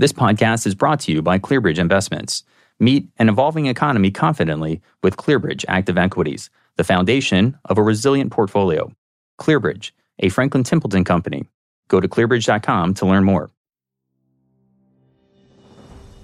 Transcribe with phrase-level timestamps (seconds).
[0.00, 2.44] This podcast is brought to you by ClearBridge Investments.
[2.78, 8.92] Meet an evolving economy confidently with ClearBridge Active Equities, the foundation of a resilient portfolio.
[9.40, 9.90] ClearBridge,
[10.20, 11.48] a Franklin Templeton company.
[11.88, 13.50] Go to clearbridge.com to learn more.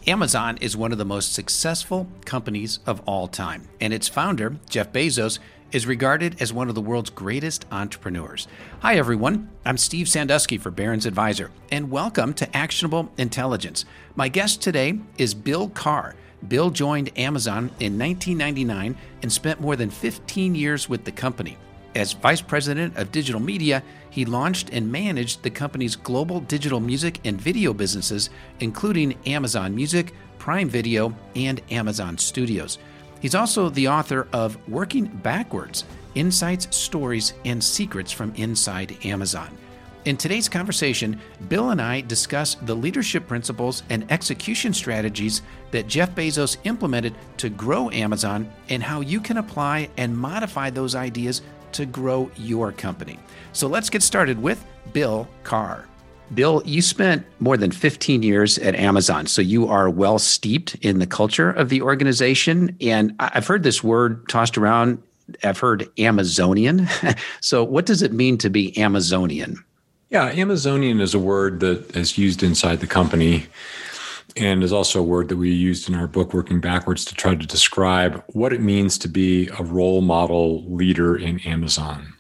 [0.07, 4.93] Amazon is one of the most successful companies of all time, and its founder, Jeff
[4.93, 5.41] Bezos,
[5.73, 8.49] is regarded as one of the world's greatest entrepreneurs.
[8.81, 9.51] Hi, everyone.
[9.65, 13.85] I'm Steve Sandusky for Barron's Advisor, and welcome to Actionable Intelligence.
[14.17, 16.15] My guest today is Bill Carr.
[16.49, 21.57] Bill joined Amazon in 1999 and spent more than 15 years with the company.
[21.95, 27.21] As vice president of digital media, he launched and managed the company's global digital music
[27.25, 32.79] and video businesses, including Amazon Music, Prime Video, and Amazon Studios.
[33.25, 39.57] He's also the author of Working Backwards Insights, Stories, and Secrets from Inside Amazon.
[40.05, 46.15] In today's conversation, Bill and I discuss the leadership principles and execution strategies that Jeff
[46.15, 51.41] Bezos implemented to grow Amazon and how you can apply and modify those ideas
[51.73, 53.19] to grow your company.
[53.55, 55.89] So let's get started with Bill Carr.
[56.33, 60.99] Bill, you spent more than 15 years at Amazon, so you are well steeped in
[60.99, 62.77] the culture of the organization.
[62.81, 65.03] And I've heard this word tossed around.
[65.43, 66.89] I've heard Amazonian.
[67.41, 69.63] so, what does it mean to be Amazonian?
[70.11, 73.47] Yeah, Amazonian is a word that is used inside the company
[74.37, 77.35] and is also a word that we used in our book, Working Backwards, to try
[77.35, 82.15] to describe what it means to be a role model leader in Amazon.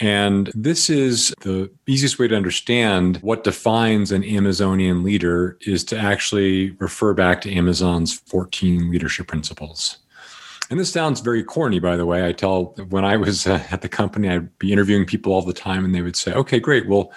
[0.00, 5.98] And this is the easiest way to understand what defines an Amazonian leader is to
[5.98, 9.98] actually refer back to Amazon's 14 leadership principles.
[10.68, 12.26] And this sounds very corny, by the way.
[12.26, 15.52] I tell when I was uh, at the company, I'd be interviewing people all the
[15.52, 16.88] time, and they would say, "Okay, great.
[16.88, 17.12] Well,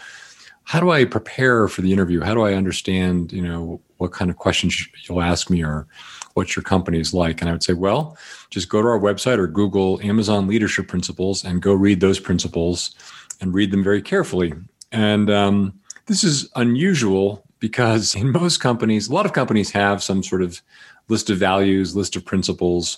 [0.65, 2.21] how do I prepare for the interview?
[2.21, 5.87] How do I understand, you know, what kind of questions you'll ask me, or
[6.33, 8.17] what your company is like?" And I would say, "Well,
[8.49, 12.95] just go to our website or Google Amazon leadership principles and go read those principles
[13.41, 14.53] and read them very carefully.
[14.91, 20.23] And um, this is unusual because in most companies, a lot of companies have some
[20.23, 20.61] sort of
[21.07, 22.97] list of values, list of principles.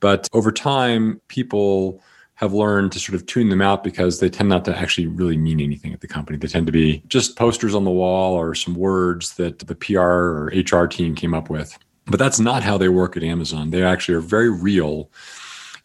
[0.00, 2.00] But over time, people
[2.34, 5.36] have learned to sort of tune them out because they tend not to actually really
[5.36, 6.38] mean anything at the company.
[6.38, 10.00] They tend to be just posters on the wall or some words that the PR
[10.00, 11.78] or HR team came up with.
[12.06, 13.70] But that's not how they work at Amazon.
[13.70, 15.10] They actually are very real.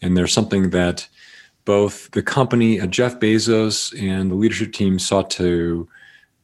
[0.01, 1.07] And there's something that
[1.65, 5.87] both the company, uh, Jeff Bezos, and the leadership team sought to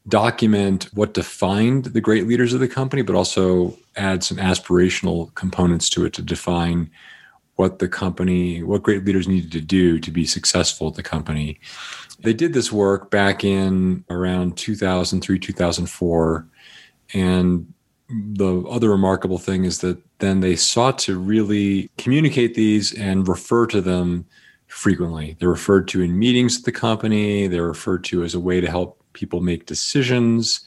[0.07, 5.90] document what defined the great leaders of the company, but also add some aspirational components
[5.91, 6.91] to it to define
[7.55, 11.59] what the company, what great leaders needed to do to be successful at the company.
[12.19, 16.47] They did this work back in around 2003, 2004.
[17.13, 17.73] And
[18.09, 23.66] the other remarkable thing is that then they sought to really communicate these and refer
[23.68, 24.25] to them
[24.68, 25.38] frequently.
[25.40, 28.69] They're referred to in meetings at the company, they're referred to as a way to
[28.69, 30.62] help people make decisions.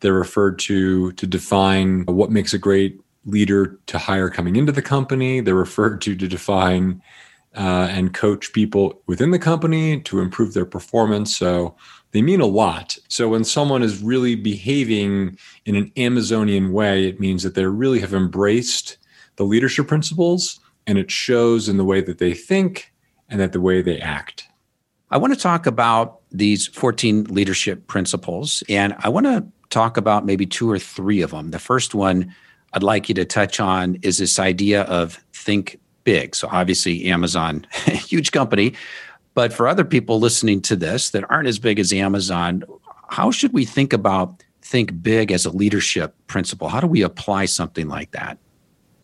[0.00, 4.82] They're referred to to define what makes a great leader to hire coming into the
[4.82, 5.40] company.
[5.40, 7.02] They're referred to to define
[7.56, 11.36] uh, and coach people within the company to improve their performance.
[11.36, 11.76] So
[12.12, 12.96] they mean a lot.
[13.08, 18.00] So when someone is really behaving in an Amazonian way, it means that they really
[18.00, 18.96] have embraced
[19.36, 22.92] the leadership principles and it shows in the way that they think
[23.28, 24.48] and that the way they act.
[25.10, 30.24] I want to talk about these 14 leadership principles and I want to talk about
[30.24, 31.50] maybe two or three of them.
[31.50, 32.34] The first one
[32.72, 36.34] I'd like you to touch on is this idea of think big.
[36.34, 38.74] So obviously Amazon, a huge company,
[39.38, 42.64] but for other people listening to this that aren't as big as Amazon,
[43.08, 46.68] how should we think about think big as a leadership principle?
[46.68, 48.36] How do we apply something like that?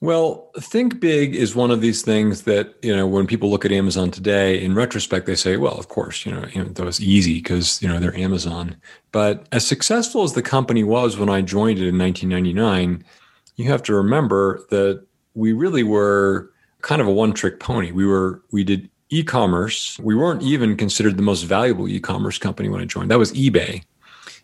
[0.00, 3.70] Well, think big is one of these things that, you know, when people look at
[3.70, 7.80] Amazon today, in retrospect, they say, well, of course, you know, that was easy because,
[7.80, 8.74] you know, they're Amazon.
[9.12, 13.04] But as successful as the company was when I joined it in 1999,
[13.54, 16.50] you have to remember that we really were
[16.82, 17.92] kind of a one trick pony.
[17.92, 22.80] We were, we did e-commerce we weren't even considered the most valuable e-commerce company when
[22.80, 23.10] i joined.
[23.10, 23.84] That was ebay.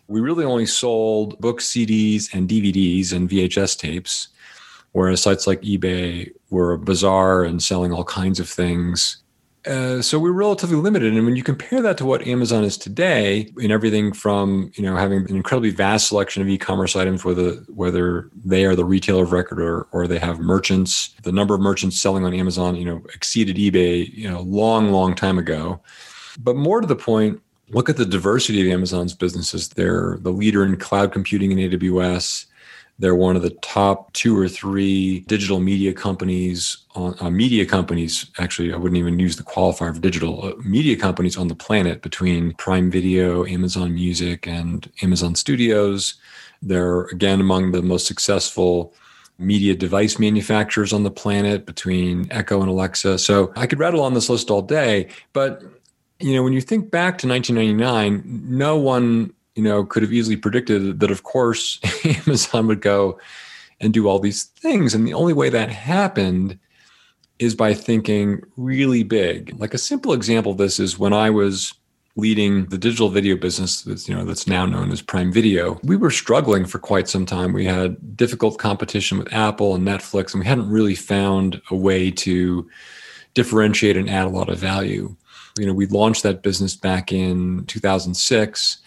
[0.07, 4.29] We really only sold books cds and dvds and vhs tapes
[4.93, 9.23] whereas sites like ebay were a bazaar and selling all kinds of things
[9.65, 11.13] uh, so we're relatively limited.
[11.13, 14.95] And when you compare that to what amazon is today in everything from you know
[14.95, 19.31] having an incredibly vast selection of e-commerce items whether whether they are the retailer of
[19.31, 23.03] record or, or they have merchants the number of merchants selling on amazon you know
[23.13, 25.79] exceeded ebay you know long long time ago.
[26.39, 29.69] But more to the point look at the diversity of amazon's businesses.
[29.69, 32.45] They're the leader in cloud computing in aws
[33.01, 38.29] They're one of the top two or three digital media companies on uh, media companies.
[38.37, 42.03] Actually, I wouldn't even use the qualifier of digital uh, media companies on the planet
[42.03, 46.13] between Prime Video, Amazon Music, and Amazon Studios.
[46.61, 48.93] They're again among the most successful
[49.39, 53.17] media device manufacturers on the planet between Echo and Alexa.
[53.17, 55.63] So I could rattle on this list all day, but
[56.19, 60.37] you know, when you think back to 1999, no one you know, could have easily
[60.37, 61.79] predicted that, of course,
[62.27, 63.19] Amazon would go
[63.79, 64.93] and do all these things.
[64.93, 66.57] And the only way that happened
[67.39, 69.59] is by thinking really big.
[69.59, 71.73] Like a simple example of this is when I was
[72.15, 75.79] leading the digital video business that's you know that's now known as Prime Video.
[75.83, 77.53] We were struggling for quite some time.
[77.53, 82.11] We had difficult competition with Apple and Netflix and we hadn't really found a way
[82.11, 82.69] to
[83.33, 85.15] differentiate and add a lot of value.
[85.57, 88.80] You know, we launched that business back in 2006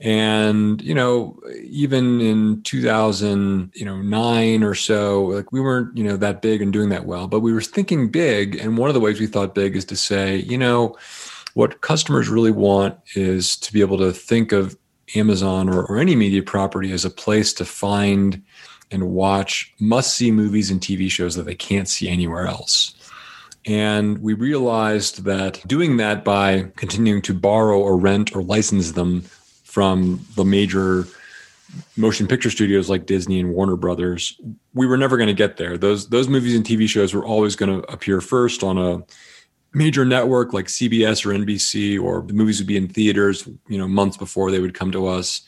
[0.00, 6.60] and you know even in 2009 or so like we weren't you know that big
[6.60, 8.56] and doing that well but we were thinking big.
[8.56, 10.96] And one of the ways we thought big is to say you know
[11.54, 14.76] what customers really want is to be able to think of
[15.14, 18.42] amazon or, or any media property as a place to find
[18.90, 22.94] and watch must see movies and tv shows that they can't see anywhere else.
[23.66, 29.24] And we realized that doing that by continuing to borrow or rent or license them
[29.74, 31.04] from the major
[31.96, 34.40] motion picture studios like Disney and Warner Brothers,
[34.72, 35.76] we were never going to get there.
[35.76, 39.02] Those those movies and TV shows were always going to appear first on a
[39.72, 43.88] major network like CBS or NBC, or the movies would be in theaters, you know,
[43.88, 45.42] months before they would come to us.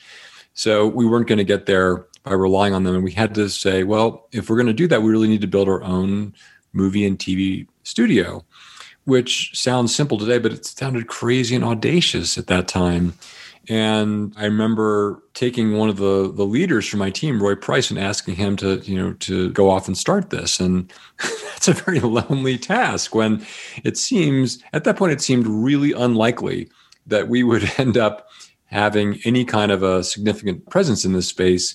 [0.55, 3.49] So we weren't going to get there by relying on them, and we had to
[3.49, 6.35] say, well, if we're going to do that, we really need to build our own
[6.73, 8.45] movie and TV studio,
[9.05, 13.15] which sounds simple today, but it sounded crazy and audacious at that time.
[13.69, 17.99] And I remember taking one of the the leaders from my team, Roy Price, and
[17.99, 20.61] asking him to, you know, to go off and start this.
[20.61, 23.45] And that's a very lonely task when
[23.83, 26.69] it seems at that point it seemed really unlikely
[27.07, 28.29] that we would end up
[28.67, 31.75] having any kind of a significant presence in this space.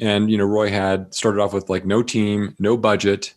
[0.00, 3.34] And you know, Roy had started off with like no team, no budget.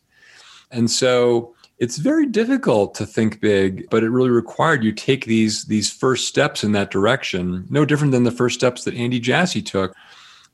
[0.72, 5.66] And so it's very difficult to think big, but it really required you take these
[5.66, 7.66] these first steps in that direction.
[7.70, 9.94] No different than the first steps that Andy Jassy took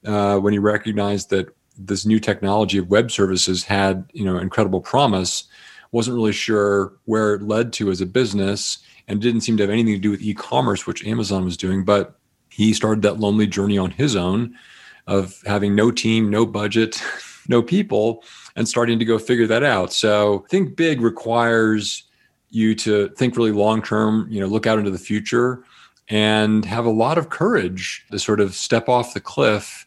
[0.05, 4.81] uh, when he recognized that this new technology of web services had you know incredible
[4.81, 5.43] promise.
[5.91, 9.69] wasn't really sure where it led to as a business, and didn't seem to have
[9.69, 11.85] anything to do with e-commerce, which Amazon was doing.
[11.85, 12.17] But
[12.49, 14.55] he started that lonely journey on his own
[15.05, 17.03] of having no team, no budget,
[17.49, 18.23] no people
[18.55, 19.91] and starting to go figure that out.
[19.91, 22.03] So think big requires
[22.51, 25.63] you to think really long term, you know, look out into the future
[26.07, 29.85] and have a lot of courage to sort of step off the cliff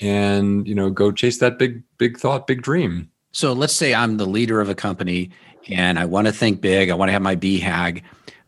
[0.00, 3.08] and, you know, go chase that big big thought, big dream.
[3.32, 5.30] So let's say I'm the leader of a company
[5.68, 8.02] and I want to think big, I want to have my BHAG.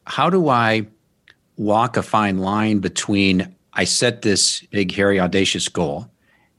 [0.06, 0.87] How do I
[1.56, 6.10] walk a fine line between I set this big, hairy, audacious goal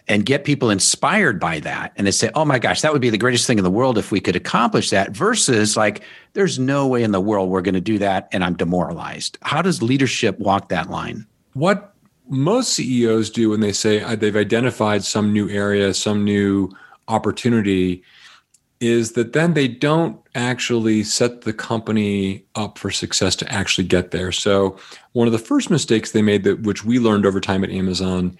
[0.07, 1.93] and get people inspired by that.
[1.95, 3.97] And they say oh my gosh that would be the greatest thing in the world
[3.97, 6.03] if we could accomplish that versus like
[6.33, 9.37] there's no way in the world we're going to do that and i'm demoralized.
[9.41, 11.25] How does leadership walk that line?
[11.53, 11.93] What
[12.29, 16.71] most ceos do when they say uh, they've identified some new area some new
[17.07, 18.03] opportunity
[18.81, 24.11] is that then they don't actually set the company up for success to actually get
[24.11, 24.31] there.
[24.33, 24.77] So
[25.13, 28.37] one of the first mistakes they made that which we learned over time at amazon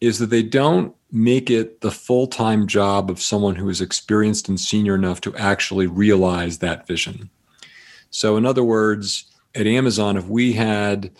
[0.00, 4.48] is that they don't make it the full time job of someone who is experienced
[4.48, 7.30] and senior enough to actually realize that vision.
[8.10, 9.24] So, in other words,
[9.54, 11.10] at Amazon, if we had,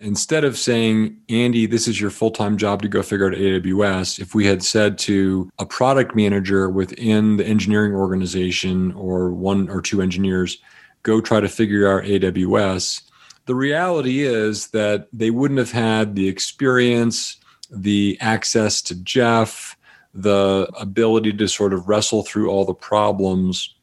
[0.00, 4.18] instead of saying, Andy, this is your full time job to go figure out AWS,
[4.20, 9.82] if we had said to a product manager within the engineering organization or one or
[9.82, 10.58] two engineers,
[11.02, 13.02] go try to figure out AWS,
[13.46, 17.38] the reality is that they wouldn't have had the experience
[17.72, 19.76] the access to Jeff,
[20.14, 23.74] the ability to sort of wrestle through all the problems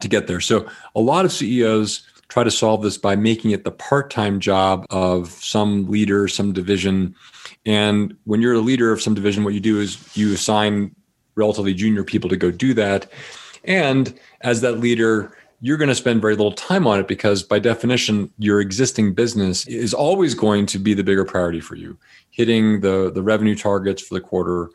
[0.00, 0.40] to get there.
[0.40, 4.84] So a lot of CEOs try to solve this by making it the part-time job
[4.90, 7.14] of some leader, some division.
[7.64, 10.94] And when you're a leader of some division, what you do is you assign
[11.34, 13.10] relatively junior people to go do that.
[13.64, 17.58] And as that leader, you're going to spend very little time on it because by
[17.58, 21.98] definition your existing business is always going to be the bigger priority for you.
[22.30, 24.70] Hitting the the revenue targets for the quarter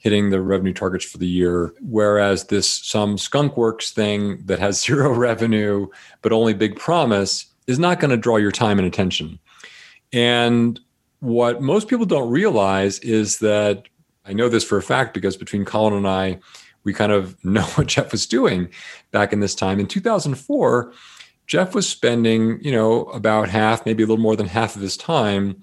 [0.00, 5.12] hitting the revenue targets for the year whereas this some skunkworks thing that has zero
[5.12, 5.88] revenue
[6.22, 9.38] but only big promise is not going to draw your time and attention.
[10.12, 10.80] And
[11.20, 13.84] what most people don't realize is that
[14.24, 16.40] I know this for a fact because between Colin and I,
[16.88, 18.70] we kind of know what Jeff was doing
[19.10, 19.78] back in this time.
[19.78, 20.92] In 2004,
[21.46, 24.96] Jeff was spending, you know, about half, maybe a little more than half of his
[24.96, 25.62] time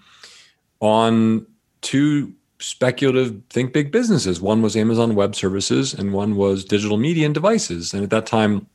[0.79, 1.45] on
[1.81, 4.39] two speculative think big businesses.
[4.39, 7.93] One was Amazon Web Services and one was digital media and devices.
[7.93, 8.67] And at that time,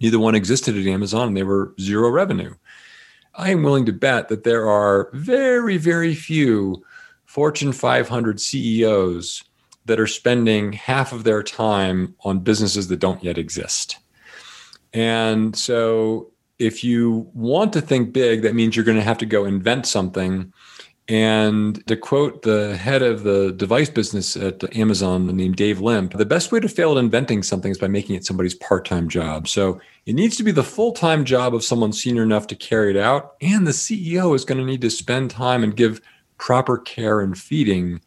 [0.00, 2.54] neither one existed at Amazon and they were zero revenue.
[3.34, 6.84] I am willing to bet that there are very, very few
[7.24, 9.44] Fortune 500 CEOs
[9.86, 13.98] that are spending half of their time on businesses that don't yet exist.
[14.92, 19.26] And so if you want to think big, that means you're going to have to
[19.26, 20.52] go invent something.
[21.08, 26.24] And to quote the head of the device business at Amazon named Dave Limp, the
[26.24, 29.48] best way to fail at inventing something is by making it somebody's part time job.
[29.48, 32.90] So it needs to be the full time job of someone senior enough to carry
[32.90, 33.34] it out.
[33.42, 36.00] And the CEO is going to need to spend time and give
[36.38, 38.00] proper care and feeding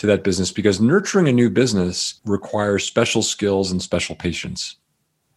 [0.00, 4.76] to that business because nurturing a new business requires special skills and special patience.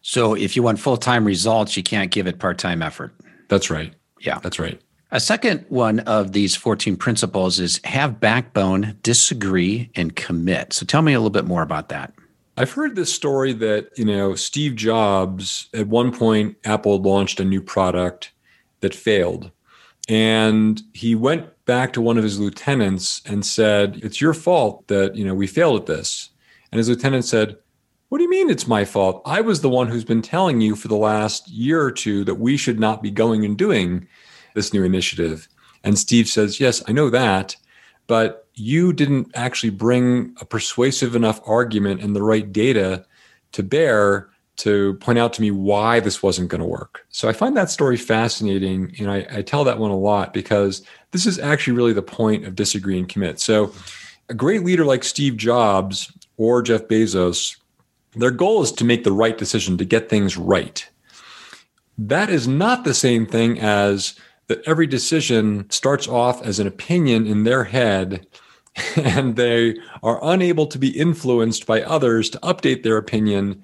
[0.00, 3.14] So if you want full time results, you can't give it part time effort.
[3.48, 3.92] That's right.
[4.20, 4.38] Yeah.
[4.38, 4.80] That's right.
[5.10, 10.72] A second one of these 14 principles is have backbone, disagree, and commit.
[10.72, 12.14] So tell me a little bit more about that.
[12.56, 17.44] I've heard this story that, you know, Steve Jobs, at one point, Apple launched a
[17.44, 18.32] new product
[18.80, 19.50] that failed.
[20.08, 25.16] And he went back to one of his lieutenants and said, It's your fault that,
[25.16, 26.30] you know, we failed at this.
[26.70, 27.56] And his lieutenant said,
[28.14, 29.22] what do you mean it's my fault?
[29.24, 32.36] I was the one who's been telling you for the last year or two that
[32.36, 34.06] we should not be going and doing
[34.54, 35.48] this new initiative.
[35.82, 37.56] And Steve says, Yes, I know that,
[38.06, 43.04] but you didn't actually bring a persuasive enough argument and the right data
[43.50, 47.04] to bear to point out to me why this wasn't going to work.
[47.10, 48.94] So I find that story fascinating.
[48.98, 52.44] And I, I, tell that one a lot because this is actually really the point
[52.44, 53.40] of disagree and commit.
[53.40, 53.72] So
[54.28, 57.56] a great leader like Steve Jobs or Jeff Bezos
[58.16, 60.88] their goal is to make the right decision, to get things right.
[61.98, 64.14] That is not the same thing as
[64.46, 68.26] that every decision starts off as an opinion in their head
[68.96, 73.62] and they are unable to be influenced by others to update their opinion.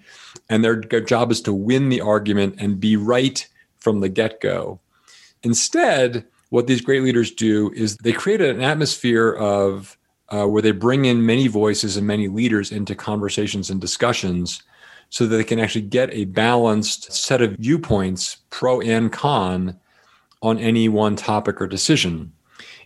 [0.48, 3.46] And their, job is to win the argument and be right
[3.78, 4.80] from the get go.
[5.42, 9.96] Instead, what these great leaders do is they create an atmosphere of
[10.28, 14.62] uh, where they bring in many voices and many leaders into conversations and discussions
[15.08, 19.78] so that they can actually get a balanced set of viewpoints, pro and con,
[20.42, 22.32] on any one topic or decision.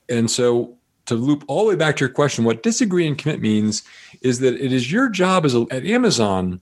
[0.08, 3.40] And so, to loop all the way back to your question, what disagree and commit
[3.40, 3.82] means
[4.22, 6.60] is that it is your job as a, at Amazon.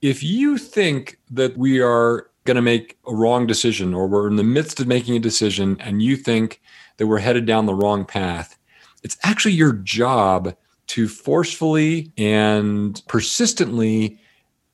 [0.00, 4.36] If you think that we are going to make a wrong decision or we're in
[4.36, 6.60] the midst of making a decision and you think
[6.96, 8.58] that we're headed down the wrong path,
[9.02, 10.54] it's actually your job
[10.88, 14.18] to forcefully and persistently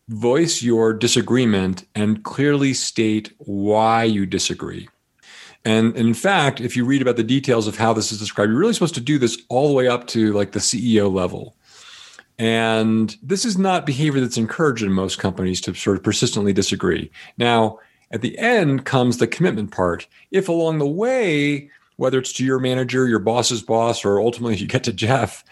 [0.08, 4.88] voice your disagreement and clearly state why you disagree.
[5.64, 8.60] And, in fact, if you read about the details of how this is described, you're
[8.60, 11.56] really supposed to do this all the way up to like the CEO level.
[12.38, 17.10] And this is not behavior that's encouraged in most companies to sort of persistently disagree.
[17.36, 17.80] Now,
[18.12, 20.06] at the end comes the commitment part.
[20.30, 24.66] If along the way whether it's to your manager, your boss's boss, or ultimately you
[24.66, 25.44] get to Jeff,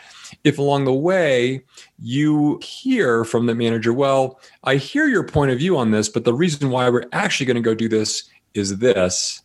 [0.45, 1.63] if along the way
[1.99, 6.25] you hear from the manager, well, I hear your point of view on this, but
[6.25, 9.43] the reason why we're actually going to go do this is this.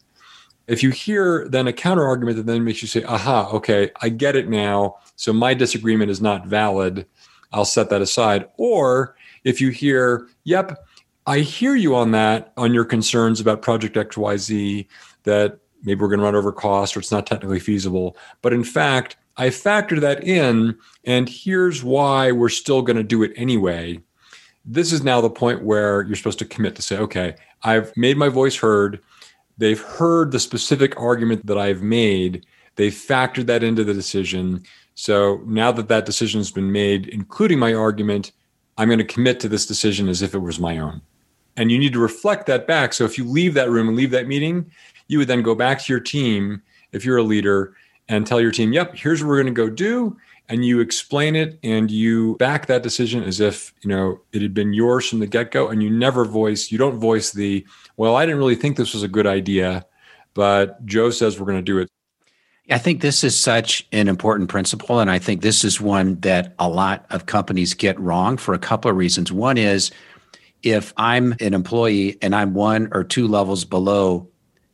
[0.72, 4.08] If you hear then a counter argument that then makes you say, aha, okay, I
[4.08, 4.96] get it now.
[5.18, 7.06] So my disagreement is not valid.
[7.52, 8.48] I'll set that aside.
[8.56, 10.82] Or if you hear, yep,
[11.28, 14.88] I hear you on that, on your concerns about Project XYZ,
[15.24, 18.16] that maybe we're going to run over cost or it's not technically feasible.
[18.42, 23.24] But in fact, I factor that in, and here's why we're still going to do
[23.24, 24.00] it anyway.
[24.64, 28.16] This is now the point where you're supposed to commit to say, okay, I've made
[28.16, 29.02] my voice heard.
[29.62, 32.48] They've heard the specific argument that I've made.
[32.78, 34.64] They've factored that into the decision.
[34.96, 38.32] So now that that decision has been made, including my argument,
[38.80, 41.00] I'm going to commit to this decision as if it was my own.
[41.58, 42.92] And you need to reflect that back.
[42.92, 44.72] So if you leave that room and leave that meeting,
[45.08, 47.76] you would then go back to your team if you're a leader
[48.10, 50.18] and tell your team, yep, here's what we're going to go do.
[50.52, 54.54] And you explain it and you back that decision as if, you know, it had
[54.54, 55.70] been yours from the get go.
[55.70, 57.66] And you never voice, you don't voice the,
[57.96, 59.86] well, I didn't really think this was a good idea,
[60.34, 61.88] but Joe says we're going to do it.
[62.70, 65.00] I think this is such an important principle.
[65.00, 68.60] And I think this is one that a lot of companies get wrong for a
[68.60, 69.32] couple of reasons.
[69.32, 69.90] One is
[70.64, 74.28] if I'm an employee and I'm one or two levels below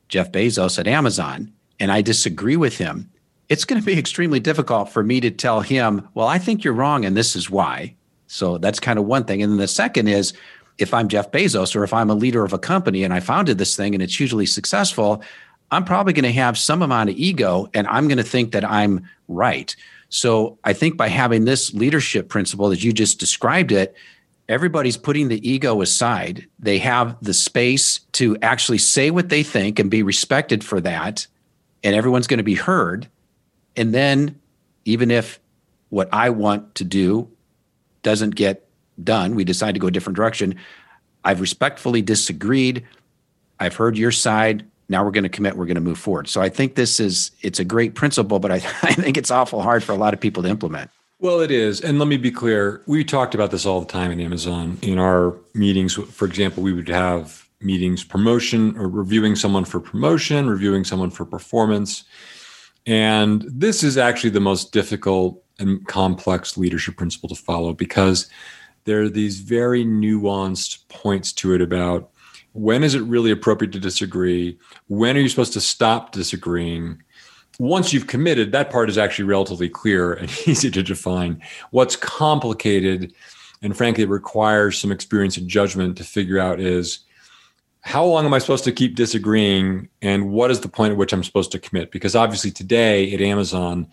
[0.09, 3.11] Jeff Bezos at Amazon and I disagree with him,
[3.49, 6.73] it's going to be extremely difficult for me to tell him, well, I think you're
[6.73, 7.95] wrong and this is why.
[8.27, 9.41] So that's kind of one thing.
[9.41, 10.33] And then the second is
[10.77, 13.57] if I'm Jeff Bezos or if I'm a leader of a company and I founded
[13.57, 15.23] this thing and it's hugely successful,
[15.71, 18.65] I'm probably going to have some amount of ego and I'm going to think that
[18.65, 19.75] I'm right.
[20.09, 23.95] So I think by having this leadership principle that you just described it,
[24.47, 26.47] everybody's putting the ego aside.
[26.59, 31.27] They have the space to actually say what they think and be respected for that.
[31.83, 33.07] And everyone's going to be heard.
[33.77, 34.39] And then,
[34.85, 35.39] even if
[35.89, 37.29] what I want to do
[38.03, 38.67] doesn't get
[39.03, 40.55] done, we decide to go a different direction.
[41.23, 42.85] I've respectfully disagreed.
[43.59, 44.65] I've heard your side.
[44.89, 46.27] Now we're going to commit we're going to move forward.
[46.29, 49.61] So i think this is it's a great principle but I, I think it's awful
[49.61, 50.89] hard for a lot of people to implement.
[51.19, 51.81] Well it is.
[51.81, 54.77] And let me be clear we talked about this all the time in amazon.
[54.81, 60.49] In our meetings for example we would have meetings promotion or reviewing someone for promotion
[60.49, 62.05] reviewing someone for performance
[62.87, 68.29] and this is actually the most difficult and complex leadership principle to follow because
[68.85, 72.09] there are these very nuanced points to it about
[72.53, 74.57] when is it really appropriate to disagree?
[74.87, 77.03] When are you supposed to stop disagreeing?
[77.59, 81.41] Once you've committed, that part is actually relatively clear and easy to define.
[81.71, 83.13] What's complicated
[83.61, 86.99] and frankly requires some experience and judgment to figure out is
[87.87, 91.13] how long am I supposed to keep disagreeing and what is the point at which
[91.13, 91.89] I'm supposed to commit?
[91.89, 93.87] Because obviously today at Amazon,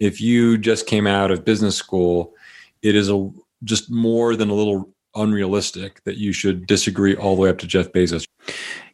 [0.00, 2.34] if you just came out of business school,
[2.82, 3.30] it is a
[3.62, 7.68] just more than a little unrealistic that you should disagree all the way up to
[7.68, 8.24] Jeff Bezos.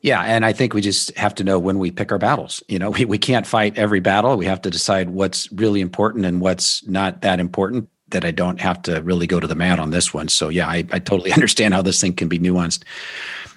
[0.02, 2.62] Yeah, and I think we just have to know when we pick our battles.
[2.68, 4.36] You know, we, we can't fight every battle.
[4.36, 8.60] We have to decide what's really important and what's not that important that I don't
[8.60, 10.28] have to really go to the mat on this one.
[10.28, 12.84] So yeah, I, I totally understand how this thing can be nuanced.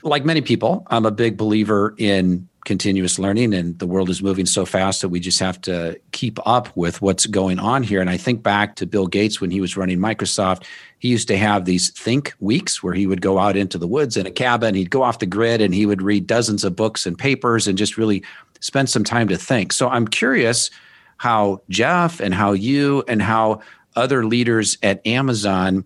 [0.06, 4.46] Like many people, I'm a big believer in continuous learning and the world is moving
[4.46, 8.02] so fast that we just have to keep up with what's going on here.
[8.02, 10.64] And i think back to bill gates when he was running microsoft
[10.98, 14.18] he used to have these think weeks where he would go out into the woods
[14.18, 17.06] in a cabin he'd go off the grid and he would read dozens of books
[17.06, 18.24] and papers and just really
[18.62, 19.72] spend some time to think.
[19.72, 20.72] So i'm curious
[21.18, 23.62] how jeff and how you and how
[23.96, 25.86] other leaders at amazon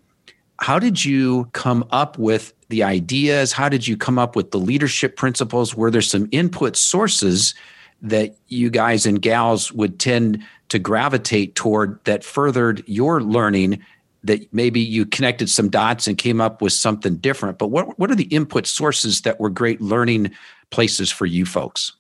[0.60, 3.52] how did you come up with the ideas?
[3.52, 5.76] How did you come up with the leadership principles?
[5.76, 7.54] Were there some input sources
[8.02, 13.82] that you guys and gals would tend to gravitate toward that furthered your learning?
[14.26, 17.58] That maybe you connected some dots and came up with something different.
[17.58, 20.32] But what, what are the input sources that were great learning
[20.72, 21.94] places for you folks?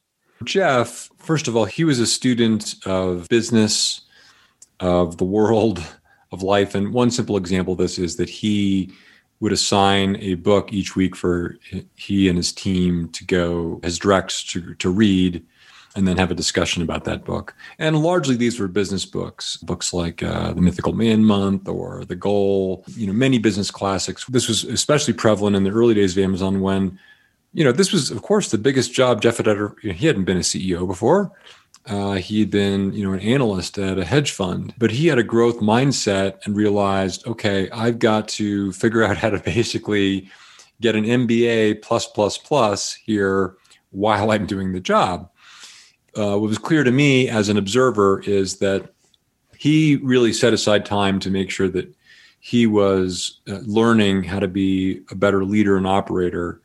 [0.43, 4.01] Jeff, first of all, he was a student of business,
[4.81, 5.81] of the world,
[6.31, 6.75] of life.
[6.75, 8.91] And one simple example of this is that he
[9.39, 11.57] would assign a book each week for
[11.95, 15.45] he and his team to go as directs to, to read
[15.95, 17.55] and then have a discussion about that book.
[17.79, 22.15] And largely these were business books, books like uh, The Mythical Man Month or The
[22.15, 24.25] Goal, you know, many business classics.
[24.25, 26.99] This was especially prevalent in the early days of Amazon when,
[27.53, 30.37] you know, this was, of course, the biggest job Jeff had ever, he hadn't been
[30.37, 31.31] a CEO before.
[31.89, 35.23] Uh, he'd been, you know, an analyst at a hedge fund, but he had a
[35.23, 40.29] growth mindset and realized, okay, I've got to figure out how to basically
[40.81, 43.55] get an MBA plus plus plus here
[43.89, 45.29] while I'm doing the job.
[46.15, 48.93] Uh, what was clear to me as an observer is that
[49.57, 51.93] he really set aside time to make sure that
[52.39, 56.61] he was uh, learning how to be a better leader and operator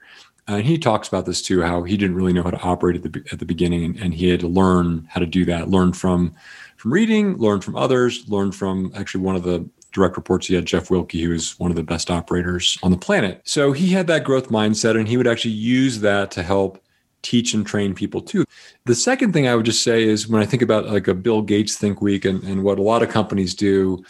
[0.47, 3.03] and he talks about this too, how he didn't really know how to operate at
[3.03, 5.71] the at the beginning, and, and he had to learn how to do that.
[5.71, 6.35] Learn from
[6.77, 10.67] from reading, learn from others, learn from actually one of the direct reports he had,
[10.67, 13.41] Jeff Wilke, who was one of the best operators on the planet.
[13.45, 16.83] So he had that growth mindset, and he would actually use that to help
[17.23, 18.45] teach and train people too.
[18.85, 21.41] The second thing I would just say is when I think about like a Bill
[21.41, 24.05] Gates Think Week and, and what a lot of companies do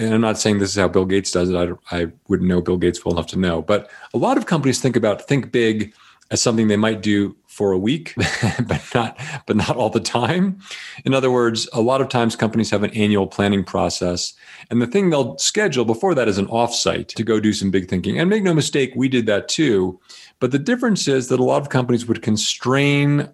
[0.00, 1.56] and I'm not saying this is how Bill Gates does it.
[1.56, 4.80] I, I wouldn't know Bill Gates well enough to know, but a lot of companies
[4.80, 5.92] think about think big
[6.30, 8.14] as something they might do for a week,
[8.66, 10.58] but not but not all the time.
[11.04, 14.32] In other words, a lot of times companies have an annual planning process,
[14.70, 17.88] and the thing they'll schedule before that is an offsite to go do some big
[17.88, 18.18] thinking.
[18.18, 20.00] And make no mistake, we did that too.
[20.38, 23.28] But the difference is that a lot of companies would constrain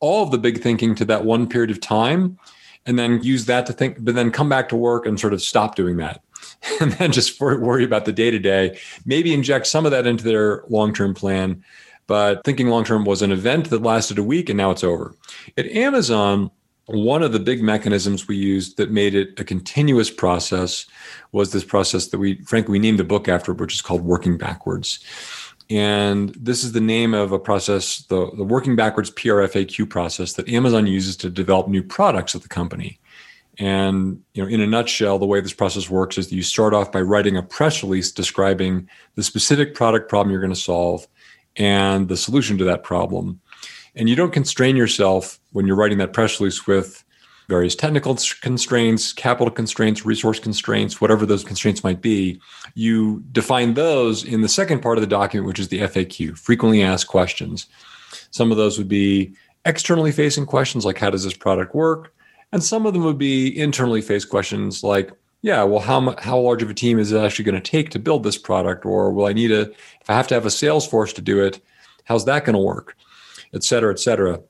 [0.00, 2.38] all of the big thinking to that one period of time
[2.86, 5.42] and then use that to think, but then come back to work and sort of
[5.42, 6.22] stop doing that.
[6.80, 10.24] And then just worry about the day to day, maybe inject some of that into
[10.24, 11.62] their long term plan.
[12.06, 15.14] But thinking long term was an event that lasted a week and now it's over.
[15.56, 16.50] At Amazon,
[16.86, 20.86] one of the big mechanisms we used that made it a continuous process
[21.32, 24.36] was this process that we, frankly, we named the book after, which is called Working
[24.36, 24.98] Backwards.
[25.70, 30.48] And this is the name of a process, the, the working backwards PRFAQ process that
[30.48, 32.98] Amazon uses to develop new products at the company.
[33.58, 36.74] And you know, in a nutshell, the way this process works is that you start
[36.74, 41.06] off by writing a press release describing the specific product problem you're going to solve
[41.56, 43.40] and the solution to that problem.
[43.94, 47.04] And you don't constrain yourself when you're writing that press release with
[47.50, 52.40] various technical constraints, capital constraints, resource constraints, whatever those constraints might be.
[52.74, 56.82] You define those in the second part of the document, which is the FAQ, frequently
[56.82, 57.66] asked questions.
[58.30, 59.34] Some of those would be
[59.66, 62.14] externally facing questions like how does this product work?
[62.52, 66.62] And some of them would be internally faced questions like, yeah, well, how how large
[66.62, 68.84] of a team is it actually going to take to build this product?
[68.86, 69.62] Or will I need a
[70.02, 71.60] if I have to have a sales force to do it,
[72.04, 72.96] how's that going to work?
[73.54, 74.40] Et cetera, et cetera.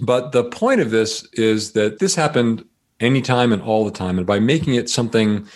[0.00, 2.64] But the point of this is that this happened
[3.00, 4.18] anytime and all the time.
[4.18, 5.46] And by making it something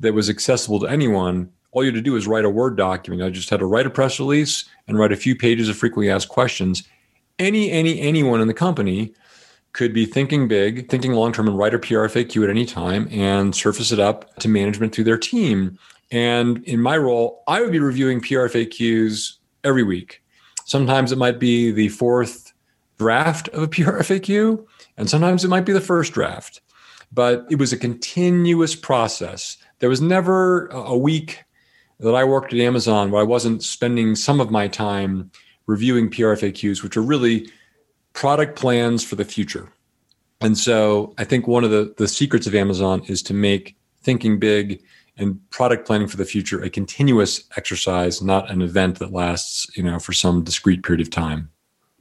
[0.00, 3.22] that was accessible to anyone, all you had to do is write a Word document.
[3.22, 6.10] I just had to write a press release and write a few pages of frequently
[6.10, 6.82] asked questions.
[7.38, 9.14] Any, any, anyone in the company
[9.72, 13.54] could be thinking big, thinking long term, and write a PRFAQ at any time and
[13.54, 15.78] surface it up to management through their team.
[16.10, 20.22] And in my role, I would be reviewing PRFAQs every week.
[20.64, 22.47] Sometimes it might be the fourth
[22.98, 24.64] draft of a PRFAQ,
[24.96, 26.60] and sometimes it might be the first draft.
[27.12, 29.56] But it was a continuous process.
[29.78, 31.42] There was never a week
[32.00, 35.30] that I worked at Amazon where I wasn't spending some of my time
[35.66, 37.50] reviewing PRFAQs, which are really
[38.12, 39.72] product plans for the future.
[40.40, 44.38] And so I think one of the, the secrets of Amazon is to make thinking
[44.38, 44.82] big
[45.16, 49.82] and product planning for the future a continuous exercise, not an event that lasts, you
[49.82, 51.50] know, for some discrete period of time.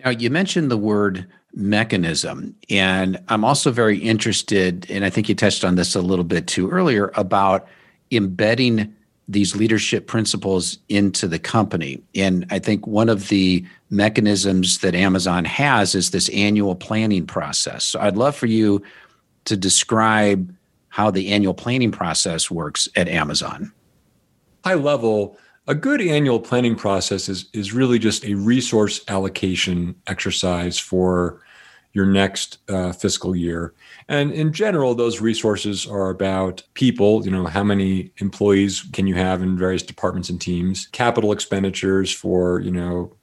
[0.03, 5.35] Now, you mentioned the word mechanism, and I'm also very interested, and I think you
[5.35, 7.67] touched on this a little bit too earlier, about
[8.11, 8.93] embedding
[9.27, 12.01] these leadership principles into the company.
[12.15, 17.83] And I think one of the mechanisms that Amazon has is this annual planning process.
[17.83, 18.81] So I'd love for you
[19.45, 20.53] to describe
[20.89, 23.73] how the annual planning process works at Amazon.
[24.63, 30.79] High level, a good annual planning process is is really just a resource allocation exercise
[30.79, 31.41] for
[31.93, 33.73] your next uh, fiscal year.
[34.07, 39.15] And in general those resources are about people you know how many employees can you
[39.15, 43.13] have in various departments and teams capital expenditures for you know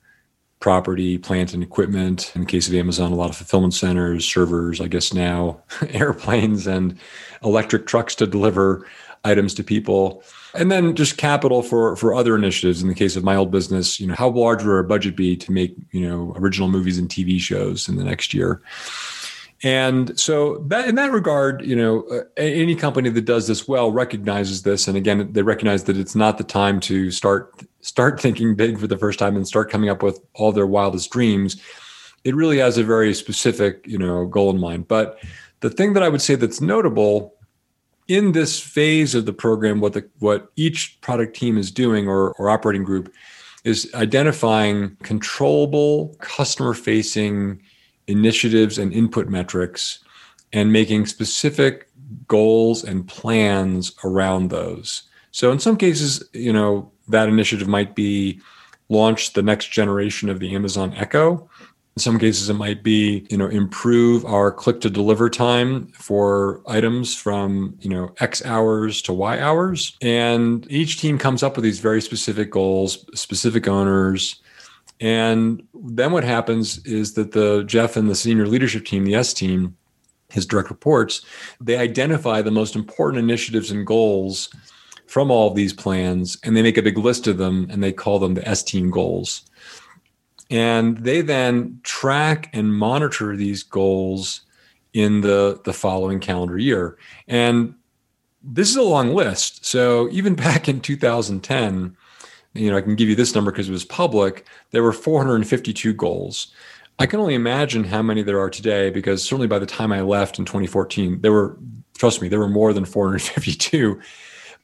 [0.60, 4.80] property plant and equipment in the case of amazon a lot of fulfillment centers servers
[4.80, 6.98] i guess now airplanes and
[7.42, 8.86] electric trucks to deliver
[9.24, 10.22] items to people.
[10.54, 12.82] And then just capital for for other initiatives.
[12.82, 15.36] In the case of my old business, you know, how large would our budget be
[15.36, 18.62] to make, you know, original movies and TV shows in the next year?
[19.64, 23.90] And so that in that regard, you know, uh, any company that does this well
[23.90, 28.54] recognizes this and again they recognize that it's not the time to start start thinking
[28.54, 31.60] big for the first time and start coming up with all their wildest dreams.
[32.24, 34.88] It really has a very specific, you know, goal in mind.
[34.88, 35.18] But
[35.60, 37.33] the thing that I would say that's notable
[38.08, 42.32] in this phase of the program, what the what each product team is doing or,
[42.32, 43.12] or operating group
[43.64, 47.62] is identifying controllable customer facing
[48.06, 50.00] initiatives and input metrics
[50.52, 51.88] and making specific
[52.28, 55.04] goals and plans around those.
[55.30, 58.40] So in some cases, you know, that initiative might be
[58.90, 61.48] launch the next generation of the Amazon Echo
[61.96, 66.60] in some cases, it might be, you know, improve our click to deliver time for
[66.66, 69.96] items from, you know, X hours to Y hours.
[70.02, 74.42] And each team comes up with these very specific goals, specific owners.
[75.00, 79.32] And then what happens is that the Jeff and the senior leadership team, the S
[79.32, 79.76] team,
[80.30, 81.24] his direct reports,
[81.60, 84.52] they identify the most important initiatives and goals
[85.06, 87.92] from all of these plans and they make a big list of them and they
[87.92, 89.42] call them the S team goals.
[90.50, 94.42] And they then track and monitor these goals
[94.92, 96.96] in the, the following calendar year.
[97.26, 97.74] And
[98.42, 99.64] this is a long list.
[99.64, 101.96] So even back in 2010,
[102.54, 105.92] you know, I can give you this number because it was public, there were 452
[105.92, 106.52] goals.
[107.00, 110.02] I can only imagine how many there are today because certainly by the time I
[110.02, 111.56] left in 2014, there were,
[111.98, 114.00] trust me, there were more than 452.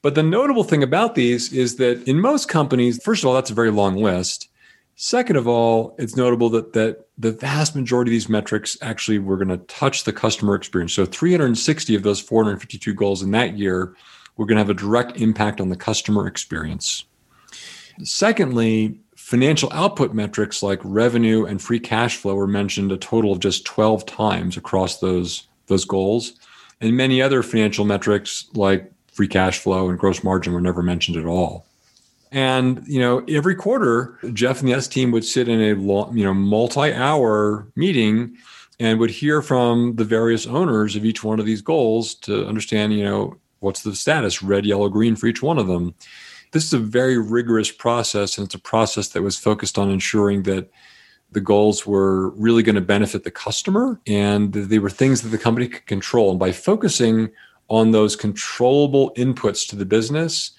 [0.01, 3.51] But the notable thing about these is that in most companies, first of all, that's
[3.51, 4.47] a very long list.
[5.03, 9.35] Second of all, it's notable that that the vast majority of these metrics actually were
[9.35, 10.93] going to touch the customer experience.
[10.93, 13.95] So 360 of those 452 goals in that year
[14.37, 17.03] were going to have a direct impact on the customer experience.
[18.03, 23.39] Secondly, financial output metrics like revenue and free cash flow were mentioned a total of
[23.39, 26.33] just 12 times across those those goals.
[26.79, 31.17] And many other financial metrics like free cash flow and gross margin were never mentioned
[31.17, 31.65] at all.
[32.31, 36.17] And you know, every quarter, Jeff and the S team would sit in a long,
[36.17, 38.37] you know multi-hour meeting
[38.79, 42.93] and would hear from the various owners of each one of these goals to understand,
[42.93, 45.93] you know, what's the status, red, yellow, green for each one of them.
[46.51, 50.43] This is a very rigorous process, and it's a process that was focused on ensuring
[50.43, 50.71] that
[51.31, 55.37] the goals were really going to benefit the customer and they were things that the
[55.37, 56.31] company could control.
[56.31, 57.29] And by focusing
[57.69, 60.51] on those controllable inputs to the business,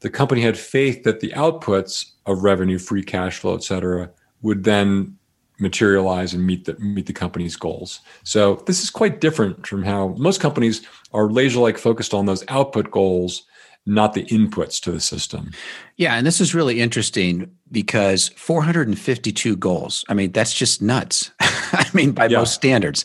[0.00, 4.10] the company had faith that the outputs of revenue, free cash flow, et cetera,
[4.42, 5.16] would then
[5.58, 8.00] materialize and meet the meet the company's goals.
[8.24, 10.82] So this is quite different from how most companies
[11.12, 13.44] are laser like focused on those output goals,
[13.86, 15.52] not the inputs to the system.
[15.96, 20.04] Yeah, and this is really interesting because 452 goals.
[20.08, 21.30] I mean, that's just nuts.
[21.40, 22.38] I mean, by yeah.
[22.38, 23.04] most standards.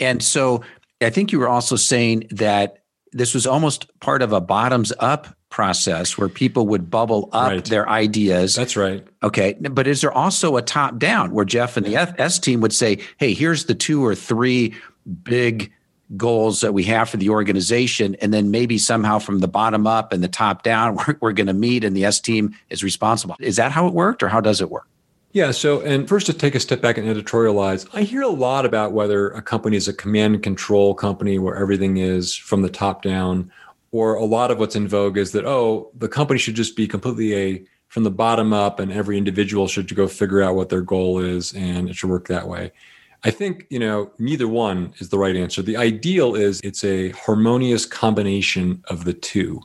[0.00, 0.62] And so
[1.02, 2.78] I think you were also saying that
[3.12, 7.64] this was almost part of a bottoms up process where people would bubble up right.
[7.66, 8.56] their ideas.
[8.56, 9.06] That's right.
[9.22, 9.54] Okay.
[9.60, 12.98] But is there also a top down where Jeff and the S team would say,
[13.18, 14.74] hey, here's the two or three
[15.22, 15.70] big
[16.16, 18.16] goals that we have for the organization.
[18.20, 21.46] And then maybe somehow from the bottom up and the top down, we're, we're going
[21.46, 23.36] to meet and the S team is responsible.
[23.38, 24.88] Is that how it worked or how does it work?
[25.32, 25.50] Yeah.
[25.50, 28.92] So, and first to take a step back and editorialize, I hear a lot about
[28.92, 33.02] whether a company is a command and control company where everything is from the top
[33.02, 33.50] down,
[33.92, 36.88] or a lot of what's in vogue is that oh the company should just be
[36.88, 40.80] completely a from the bottom up and every individual should go figure out what their
[40.80, 42.72] goal is and it should work that way.
[43.22, 45.62] I think you know neither one is the right answer.
[45.62, 49.60] The ideal is it's a harmonious combination of the two.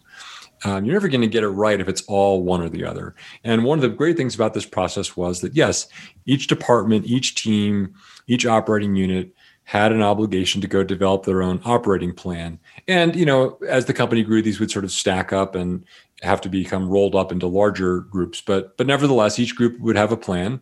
[0.66, 3.16] Um, you're never going to get it right if it's all one or the other.
[3.44, 5.88] And one of the great things about this process was that yes
[6.26, 7.94] each department each team
[8.28, 9.34] each operating unit
[9.67, 12.58] had an obligation to go develop their own operating plan.
[12.88, 15.84] And, you know, as the company grew, these would sort of stack up and
[16.21, 18.39] have to become rolled up into larger groups.
[18.39, 20.62] But but nevertheless, each group would have a plan.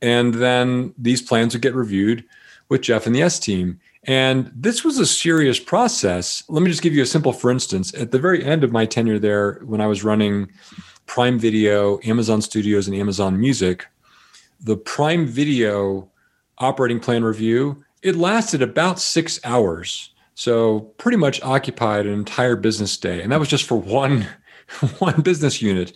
[0.00, 2.24] And then these plans would get reviewed
[2.68, 3.80] with Jeff and the S team.
[4.04, 6.42] And this was a serious process.
[6.50, 7.94] Let me just give you a simple for instance.
[7.94, 10.50] At the very end of my tenure there, when I was running
[11.06, 13.86] Prime Video, Amazon Studios, and Amazon Music,
[14.60, 16.10] the Prime Video
[16.58, 20.10] operating plan review it lasted about six hours.
[20.34, 23.22] So pretty much occupied an entire business day.
[23.22, 24.26] And that was just for one,
[24.98, 25.92] one business unit.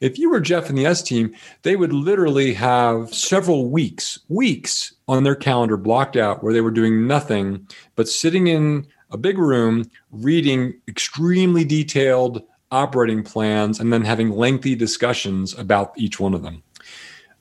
[0.00, 4.94] If you were Jeff and the S team, they would literally have several weeks, weeks
[5.08, 7.66] on their calendar blocked out where they were doing nothing
[7.96, 14.74] but sitting in a big room, reading extremely detailed operating plans, and then having lengthy
[14.74, 16.62] discussions about each one of them.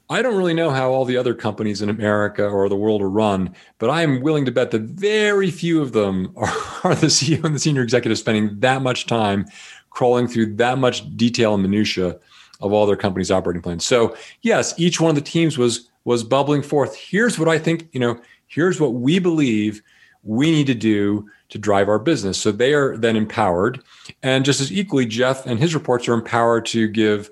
[0.09, 3.09] I don't really know how all the other companies in America or the world are
[3.09, 7.07] run, but I am willing to bet that very few of them are, are the
[7.07, 9.45] CEO and the senior executive spending that much time
[9.89, 12.17] crawling through that much detail and minutia
[12.61, 13.85] of all their company's operating plans.
[13.85, 16.95] So yes, each one of the teams was was bubbling forth.
[16.95, 18.17] Here's what I think, you know,
[18.47, 19.81] here's what we believe
[20.23, 22.37] we need to do to drive our business.
[22.37, 23.83] So they are then empowered.
[24.23, 27.29] And just as equally, Jeff and his reports are empowered to give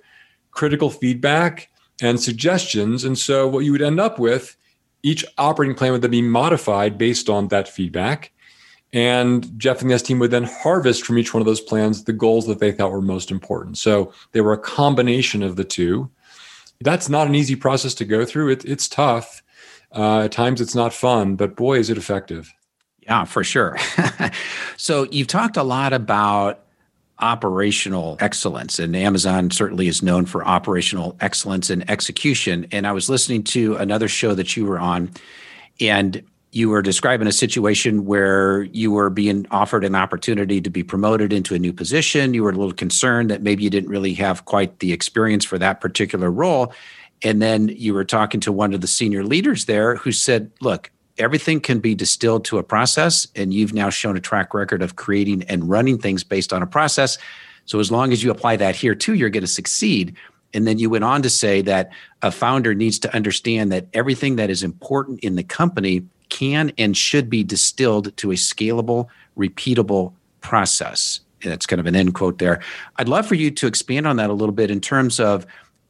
[0.51, 1.69] critical feedback
[2.01, 3.03] and suggestions.
[3.03, 4.57] And so what you would end up with,
[5.03, 8.31] each operating plan would then be modified based on that feedback.
[8.93, 12.03] And Jeff and the S team would then harvest from each one of those plans
[12.03, 13.77] the goals that they thought were most important.
[13.77, 16.09] So they were a combination of the two.
[16.81, 18.49] That's not an easy process to go through.
[18.49, 19.43] It, it's tough.
[19.93, 22.53] Uh, at times it's not fun, but boy, is it effective.
[23.01, 23.77] Yeah, for sure.
[24.77, 26.64] so you've talked a lot about
[27.19, 28.79] operational excellence.
[28.79, 32.67] And Amazon certainly is known for operational excellence and execution.
[32.71, 35.11] And I was listening to another show that you were on,
[35.79, 40.83] and you were describing a situation where you were being offered an opportunity to be
[40.83, 42.33] promoted into a new position.
[42.33, 45.57] You were a little concerned that maybe you didn't really have quite the experience for
[45.57, 46.73] that particular role.
[47.23, 50.91] And then you were talking to one of the senior leaders there who said, Look,
[51.17, 54.95] everything can be distilled to a process and you've now shown a track record of
[54.95, 57.17] creating and running things based on a process.
[57.65, 60.15] So as long as you apply that here too you're going to succeed.
[60.53, 64.37] And then you went on to say that a founder needs to understand that everything
[64.37, 70.13] that is important in the company can and should be distilled to a scalable repeatable
[70.41, 71.19] process.
[71.43, 72.61] And that's kind of an end quote there.
[72.97, 75.45] I'd love for you to expand on that a little bit in terms of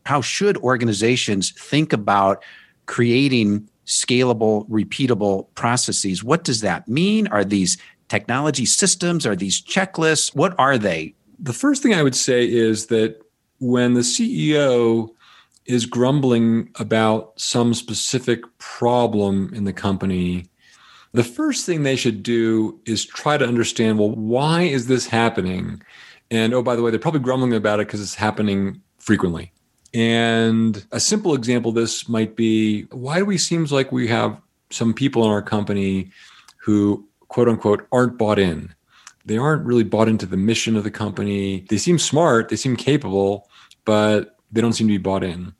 [0.05, 2.43] how should organizations think about
[2.85, 6.23] creating scalable, repeatable processes.
[6.23, 7.27] What does that mean?
[7.27, 9.25] Are these technology systems?
[9.25, 10.35] Are these checklists?
[10.35, 11.13] What are they?
[11.39, 13.21] The first thing I would say is that
[13.59, 15.09] when the CEO
[15.65, 20.45] is grumbling about some specific problem in the company,
[21.13, 25.81] the first thing they should do is try to understand well, why is this happening?
[26.29, 29.51] And oh, by the way, they're probably grumbling about it because it's happening frequently.
[29.95, 34.39] And a simple example of this might be why do we seems like we have
[34.69, 36.11] some people in our company
[36.57, 38.75] who quote unquote aren't bought in.
[39.25, 41.65] They aren't really bought into the mission of the company.
[41.69, 43.47] They seem smart, they seem capable,
[43.85, 45.53] but they don't seem to be bought in.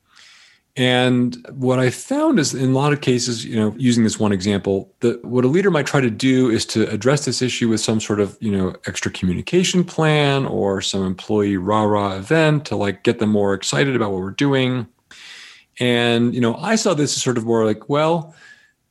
[0.76, 4.32] And what I found is in a lot of cases, you know, using this one
[4.32, 7.80] example, that what a leader might try to do is to address this issue with
[7.80, 13.04] some sort of, you know, extra communication plan or some employee rah-rah event to like
[13.04, 14.86] get them more excited about what we're doing.
[15.80, 18.34] And, you know, I saw this as sort of more like, well,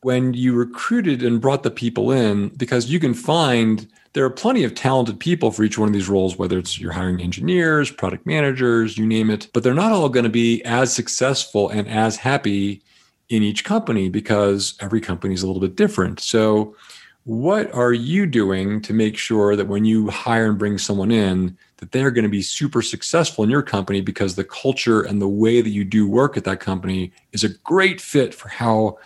[0.01, 4.63] when you recruited and brought the people in, because you can find there are plenty
[4.63, 8.25] of talented people for each one of these roles, whether it's you're hiring engineers, product
[8.25, 12.15] managers, you name it, but they're not all going to be as successful and as
[12.15, 12.81] happy
[13.27, 16.21] in each company because every company is a little bit different.
[16.21, 16.77] So,
[17.25, 21.57] what are you doing to make sure that when you hire and bring someone in,
[21.77, 25.27] that they're going to be super successful in your company because the culture and the
[25.27, 28.97] way that you do work at that company is a great fit for how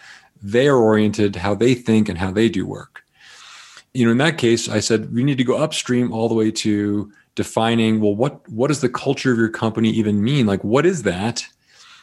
[0.43, 3.03] they are oriented, how they think, and how they do work
[3.99, 6.51] you know, in that case, I said we need to go upstream all the way
[6.51, 10.45] to defining well, what what does the culture of your company even mean?
[10.45, 11.45] Like, what is that?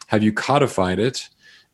[0.08, 1.26] Have you codified it?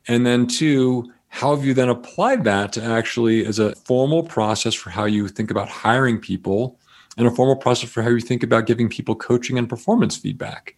[0.06, 4.74] And then two, how have you then applied that to actually as a formal process
[4.74, 6.78] for how you think about hiring people
[7.18, 10.76] and a formal process for how you think about giving people coaching and performance feedback?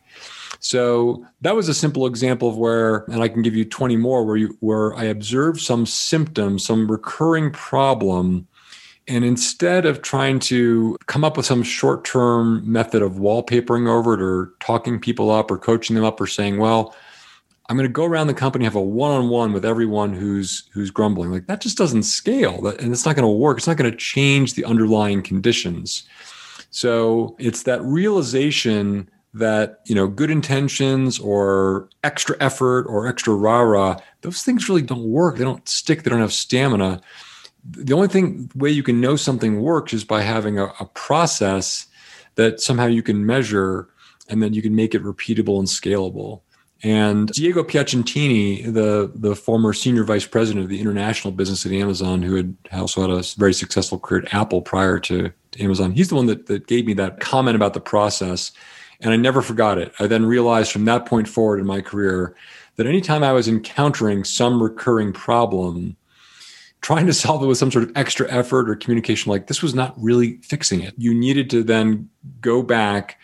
[0.60, 4.24] So that was a simple example of where, and I can give you 20 more
[4.24, 8.48] where you where I observed some symptom, some recurring problem
[9.06, 14.14] and instead of trying to come up with some short term method of wallpapering over
[14.14, 16.94] it or talking people up or coaching them up or saying, well,
[17.68, 20.68] I'm going to go around the company, have a one on one with everyone who's
[20.72, 21.30] who's grumbling.
[21.30, 23.58] Like that just doesn't scale, and it's not going to work.
[23.58, 26.02] It's not going to change the underlying conditions.
[26.70, 33.60] So it's that realization that you know good intentions or extra effort or extra rah
[33.60, 35.38] rah, those things really don't work.
[35.38, 36.02] They don't stick.
[36.02, 37.00] They don't have stamina
[37.70, 41.86] the only thing way you can know something works is by having a, a process
[42.34, 43.88] that somehow you can measure
[44.28, 46.40] and then you can make it repeatable and scalable.
[46.82, 52.20] And Diego Piacentini, the, the former senior vice president of the international business at Amazon,
[52.20, 56.08] who had also had a very successful career at Apple prior to, to Amazon, he's
[56.08, 58.52] the one that, that gave me that comment about the process.
[59.00, 59.92] And I never forgot it.
[59.98, 62.34] I then realized from that point forward in my career
[62.76, 65.96] that anytime I was encountering some recurring problem,
[66.84, 69.74] trying to solve it with some sort of extra effort or communication like this was
[69.74, 70.92] not really fixing it.
[70.98, 72.10] You needed to then
[72.42, 73.18] go back,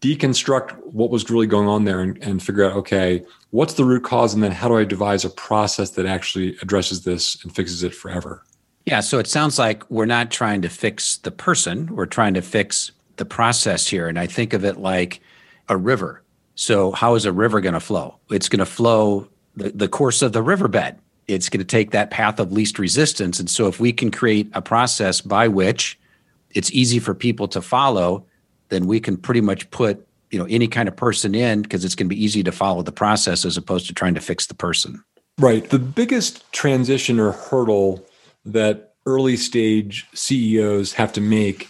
[0.00, 4.02] deconstruct what was really going on there and, and figure out, okay, what's the root
[4.02, 4.34] cause?
[4.34, 7.94] And then how do I devise a process that actually addresses this and fixes it
[7.94, 8.42] forever?
[8.84, 8.98] Yeah.
[8.98, 12.90] So it sounds like we're not trying to fix the person, we're trying to fix
[13.16, 14.08] the process here.
[14.08, 15.20] And I think of it like
[15.68, 16.20] a river.
[16.56, 18.18] So, how is a river going to flow?
[18.30, 22.10] It's going to flow the, the course of the riverbed it's going to take that
[22.10, 23.40] path of least resistance.
[23.40, 25.98] And so, if we can create a process by which
[26.50, 28.24] it's easy for people to follow,
[28.68, 31.94] then we can pretty much put you know any kind of person in because it's
[31.94, 34.54] going to be easy to follow the process as opposed to trying to fix the
[34.54, 35.02] person.
[35.38, 35.68] Right.
[35.68, 38.06] The biggest transition or hurdle
[38.44, 41.68] that early stage CEOs have to make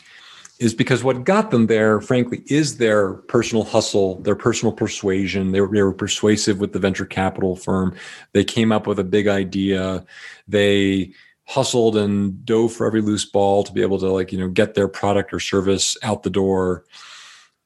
[0.59, 5.53] is because what got them there, frankly, is their personal hustle, their personal persuasion.
[5.53, 7.95] They were, they were persuasive with the venture capital firm.
[8.33, 10.05] They came up with a big idea.
[10.47, 11.13] They
[11.47, 14.75] hustled and dove for every loose ball to be able to like you know get
[14.75, 16.85] their product or service out the door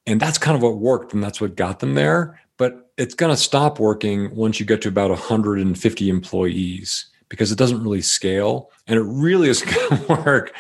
[0.07, 3.33] and that's kind of what worked and that's what got them there but it's going
[3.33, 8.70] to stop working once you get to about 150 employees because it doesn't really scale.
[8.86, 10.54] And it really is going to work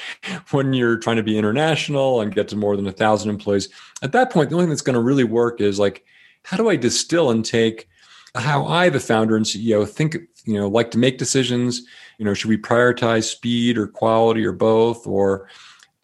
[0.50, 3.68] when you're trying to be international and get to more than a thousand employees.
[4.02, 6.04] At that point, the only thing that's going to really work is like,
[6.42, 7.88] how do I distill and take
[8.34, 11.82] how I, the founder and CEO, think, you know, like to make decisions?
[12.18, 15.06] You know, should we prioritize speed or quality or both?
[15.06, 15.48] Or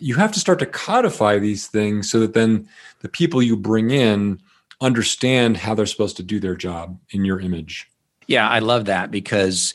[0.00, 2.68] you have to start to codify these things so that then
[3.00, 4.40] the people you bring in
[4.81, 7.90] understand how they're supposed to do their job in your image.
[8.27, 9.74] Yeah, I love that because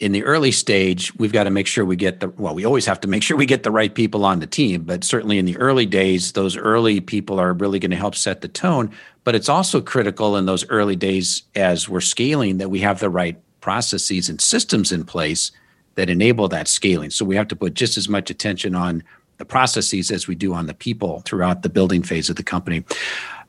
[0.00, 2.86] in the early stage, we've got to make sure we get the well, we always
[2.86, 5.44] have to make sure we get the right people on the team, but certainly in
[5.44, 8.90] the early days, those early people are really going to help set the tone.
[9.24, 13.10] But it's also critical in those early days as we're scaling that we have the
[13.10, 15.52] right processes and systems in place
[15.96, 17.10] that enable that scaling.
[17.10, 19.02] So we have to put just as much attention on
[19.36, 22.84] the processes as we do on the people throughout the building phase of the company.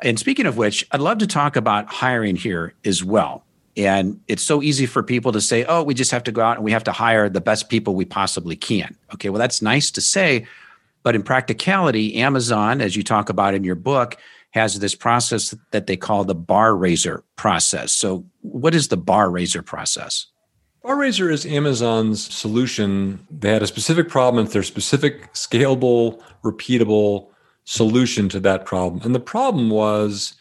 [0.04, 3.46] And speaking of which, I'd love to talk about hiring here as well
[3.78, 6.58] and it's so easy for people to say, oh, we just have to go out
[6.58, 8.96] and we have to hire the best people we possibly can.
[9.14, 10.46] Okay, well, that's nice to say.
[11.04, 14.18] But in practicality, Amazon, as you talk about in your book,
[14.52, 17.94] has this process that they call the bar raiser process.
[17.94, 20.28] So, what is the bar raiser process?
[20.84, 23.26] Bar raiser is Amazon's solution.
[23.30, 27.30] They had a specific problem, it's their specific, scalable, repeatable
[27.64, 29.02] solution to that problem.
[29.04, 30.34] And the problem was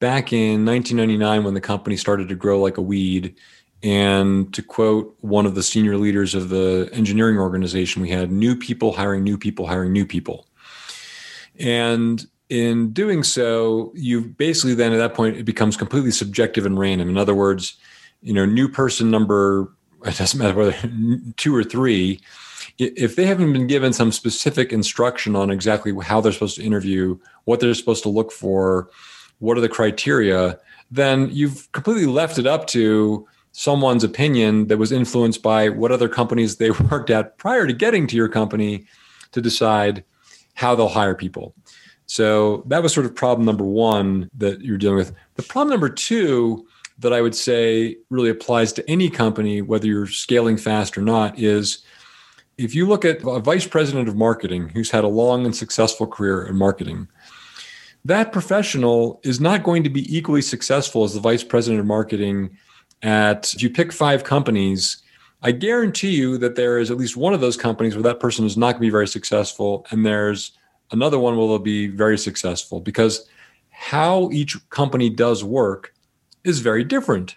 [0.00, 3.36] back in 1999 when the company started to grow like a weed.
[3.82, 8.56] And to quote one of the senior leaders of the engineering organization, we had new
[8.56, 10.46] people hiring new people, hiring new people.
[11.58, 16.78] And in doing so, you basically then at that point it becomes completely subjective and
[16.78, 17.08] random.
[17.10, 17.76] In other words,
[18.22, 19.70] you know, new person number
[20.04, 20.76] it doesn't matter whether
[21.36, 22.20] two or three,
[22.78, 27.18] if they haven't been given some specific instruction on exactly how they're supposed to interview,
[27.44, 28.90] what they're supposed to look for,
[29.44, 30.58] what are the criteria,
[30.90, 36.08] then you've completely left it up to someone's opinion that was influenced by what other
[36.08, 38.84] companies they worked at prior to getting to your company
[39.32, 40.02] to decide
[40.54, 41.54] how they'll hire people.
[42.06, 45.12] So that was sort of problem number one that you're dealing with.
[45.36, 46.66] The problem number two
[46.98, 51.38] that I would say really applies to any company, whether you're scaling fast or not,
[51.38, 51.84] is
[52.56, 56.06] if you look at a vice president of marketing who's had a long and successful
[56.06, 57.08] career in marketing,
[58.04, 62.56] that professional is not going to be equally successful as the vice president of marketing
[63.02, 65.02] at, if you pick five companies,
[65.42, 68.46] I guarantee you that there is at least one of those companies where that person
[68.46, 69.86] is not going to be very successful.
[69.90, 70.52] And there's
[70.90, 73.28] another one where they'll be very successful because
[73.70, 75.94] how each company does work
[76.44, 77.36] is very different.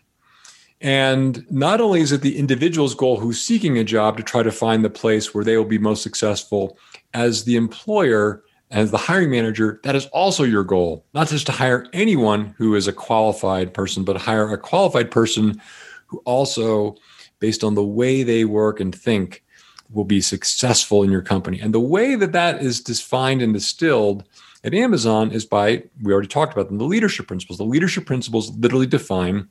[0.80, 4.51] And not only is it the individual's goal who's seeking a job to try to
[4.51, 6.78] find the place where they will be most successful,
[7.13, 11.51] as the employer, as the hiring manager, that is also your goal, not just to
[11.51, 15.61] hire anyone who is a qualified person, but hire a qualified person
[16.07, 16.95] who also,
[17.39, 19.43] based on the way they work and think,
[19.91, 21.59] will be successful in your company.
[21.61, 24.26] And the way that that is defined and distilled
[24.63, 27.57] at Amazon is by, we already talked about them, the leadership principles.
[27.57, 29.47] The leadership principles literally define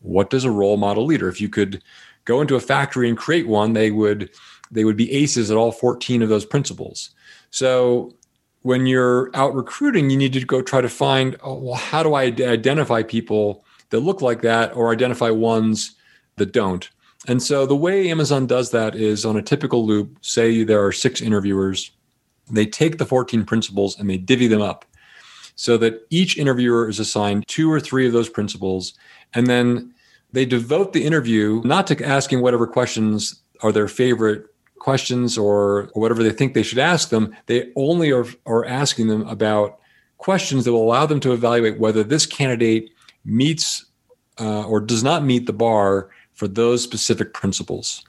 [0.00, 1.28] what does a role model leader.
[1.28, 1.82] If you could
[2.24, 4.30] go into a factory and create one, they would
[4.70, 7.10] they would be aces at all 14 of those principles.
[7.50, 8.14] So
[8.62, 12.14] when you're out recruiting, you need to go try to find, oh, well, how do
[12.14, 15.94] I identify people that look like that or identify ones
[16.36, 16.88] that don't?
[17.26, 20.92] And so the way Amazon does that is on a typical loop, say there are
[20.92, 21.90] six interviewers,
[22.50, 24.84] they take the 14 principles and they divvy them up
[25.54, 28.94] so that each interviewer is assigned two or three of those principles.
[29.34, 29.94] And then
[30.32, 34.46] they devote the interview not to asking whatever questions are their favorite
[34.80, 37.36] questions or, whatever they think they should ask them.
[37.46, 39.78] They only are, are asking them about
[40.18, 42.90] questions that will allow them to evaluate whether this candidate
[43.24, 43.86] meets
[44.40, 48.04] uh, or does not meet the bar for those specific principles.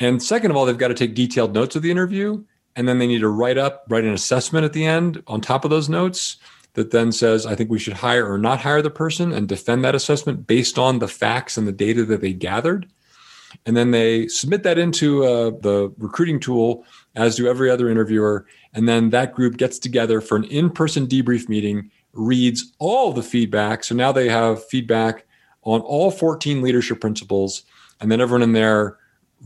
[0.00, 2.42] And second of all, they've got to take detailed notes of the interview
[2.78, 5.64] and then they need to write up write an assessment at the end on top
[5.64, 6.36] of those notes
[6.74, 9.84] that then says i think we should hire or not hire the person and defend
[9.84, 12.88] that assessment based on the facts and the data that they gathered
[13.66, 16.84] and then they submit that into uh, the recruiting tool
[17.16, 21.48] as do every other interviewer and then that group gets together for an in-person debrief
[21.48, 25.26] meeting reads all the feedback so now they have feedback
[25.62, 27.62] on all 14 leadership principles
[28.00, 28.98] and then everyone in there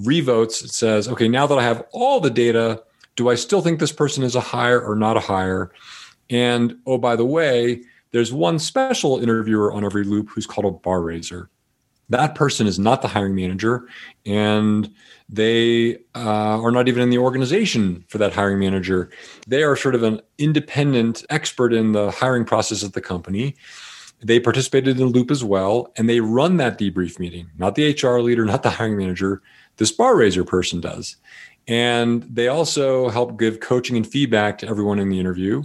[0.04, 2.82] revotes it says okay now that i have all the data
[3.16, 5.70] do I still think this person is a hire or not a hire?
[6.30, 10.70] And oh, by the way, there's one special interviewer on every loop who's called a
[10.70, 11.50] bar raiser.
[12.08, 13.88] That person is not the hiring manager,
[14.26, 14.92] and
[15.28, 19.08] they uh, are not even in the organization for that hiring manager.
[19.46, 23.56] They are sort of an independent expert in the hiring process at the company.
[24.20, 27.90] They participated in the loop as well, and they run that debrief meeting, not the
[27.90, 29.42] HR leader, not the hiring manager.
[29.78, 31.16] This bar raiser person does.
[31.66, 35.62] And they also help give coaching and feedback to everyone in the interview.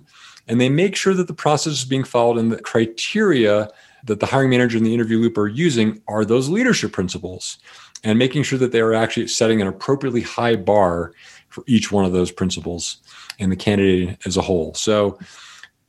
[0.48, 3.70] And they make sure that the process is being followed and the criteria
[4.08, 7.58] that the hiring manager and the interview loop are using are those leadership principles
[8.04, 11.14] and making sure that they are actually setting an appropriately high bar
[11.50, 12.98] for each one of those principles
[13.40, 14.74] and the candidate as a whole.
[14.74, 15.20] So,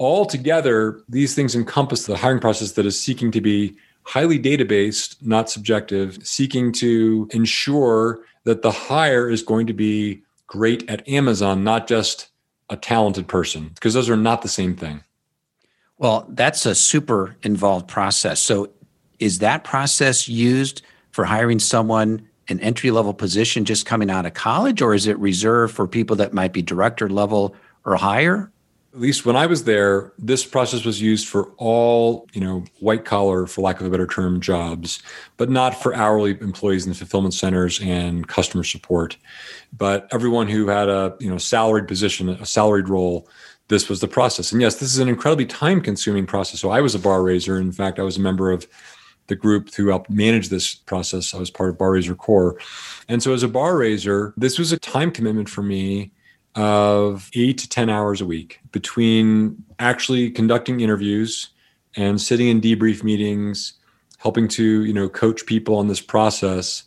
[0.01, 5.21] altogether, these things encompass the hiring process that is seeking to be highly data based,
[5.25, 11.63] not subjective, seeking to ensure that the hire is going to be great at Amazon,
[11.63, 12.29] not just
[12.71, 15.03] a talented person, because those are not the same thing.
[15.99, 18.41] Well, that's a super involved process.
[18.41, 18.71] So,
[19.19, 24.35] is that process used for hiring someone an entry level position just coming out of
[24.35, 28.51] college, or is it reserved for people that might be director level or higher?
[28.99, 33.05] at least when I was there, this process was used for all, you know, white
[33.05, 35.01] collar, for lack of a better term, jobs,
[35.37, 39.17] but not for hourly employees in the fulfillment centers and customer support.
[39.73, 43.29] But everyone who had a, you know, salaried position, a salaried role,
[43.69, 44.53] this was the process.
[44.53, 46.61] And yes, this is an incredibly time consuming process.
[46.61, 47.59] So I was a bar raiser.
[47.59, 48.67] In fact, I was a member of
[49.29, 51.35] the group who helped manage this process.
[51.35, 52.59] I was part of Bar Raiser Core.
[53.09, 56.13] And so as a bar raiser, this was a time commitment for me
[56.55, 61.51] of eight to 10 hours a week between actually conducting interviews
[61.95, 63.75] and sitting in debrief meetings,
[64.17, 66.85] helping to, you know, coach people on this process.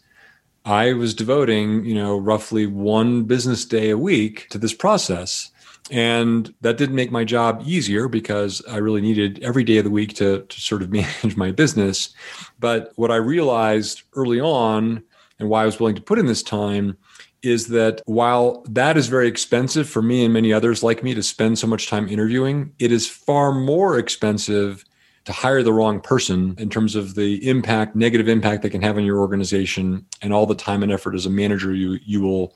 [0.66, 5.51] I was devoting, you know, roughly one business day a week to this process.
[5.90, 9.90] And that didn't make my job easier because I really needed every day of the
[9.90, 12.14] week to, to sort of manage my business.
[12.60, 15.04] But what I realized early on
[15.40, 16.98] and why I was willing to put in this time
[17.42, 21.24] is that while that is very expensive for me and many others like me to
[21.24, 24.86] spend so much time interviewing, it is far more expensive
[25.26, 28.98] to hire the wrong person in terms of the impact, negative impact they can have
[28.98, 32.56] on your organization and all the time and effort as a manager you you will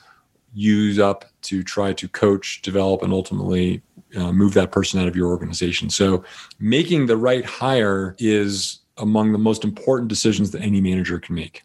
[0.56, 3.82] use up to try to coach, develop, and ultimately
[4.16, 5.89] uh, move that person out of your organization.
[5.89, 6.24] So,
[6.60, 11.62] making the right hire is among the most important decisions that any manager can make.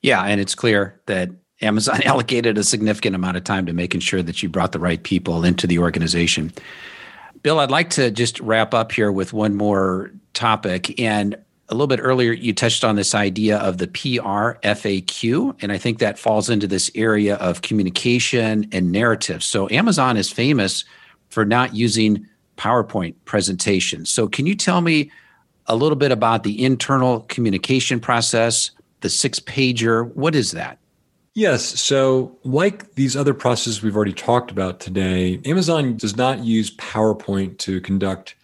[0.00, 4.22] Yeah, and it's clear that Amazon allocated a significant amount of time to making sure
[4.22, 6.52] that you brought the right people into the organization.
[7.42, 10.98] Bill, I'd like to just wrap up here with one more topic.
[11.00, 11.36] And
[11.72, 15.56] a little bit earlier, you touched on this idea of the PR FAQ.
[15.62, 19.42] And I think that falls into this area of communication and narrative.
[19.42, 20.84] So Amazon is famous
[21.30, 22.26] for not using
[22.58, 24.10] PowerPoint presentations.
[24.10, 25.10] So can you tell me
[25.66, 28.70] a little bit about the internal communication process,
[29.00, 30.14] the six pager?
[30.14, 30.78] What is that?
[31.34, 31.80] Yes.
[31.80, 37.56] So, like these other processes we've already talked about today, Amazon does not use PowerPoint
[37.58, 38.34] to conduct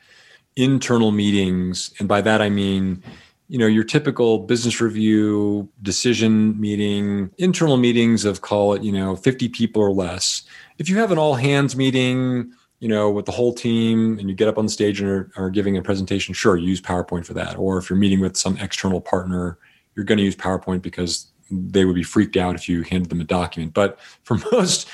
[0.58, 1.92] internal meetings.
[1.98, 3.02] And by that, I mean,
[3.48, 9.16] you know, your typical business review, decision meeting, internal meetings of call it, you know,
[9.16, 10.42] 50 people or less.
[10.78, 14.34] If you have an all hands meeting, you know, with the whole team and you
[14.34, 17.34] get up on the stage and are, are giving a presentation, sure, use PowerPoint for
[17.34, 17.56] that.
[17.56, 19.58] Or if you're meeting with some external partner,
[19.94, 23.20] you're going to use PowerPoint because they would be freaked out if you handed them
[23.20, 23.74] a document.
[23.74, 24.88] But for most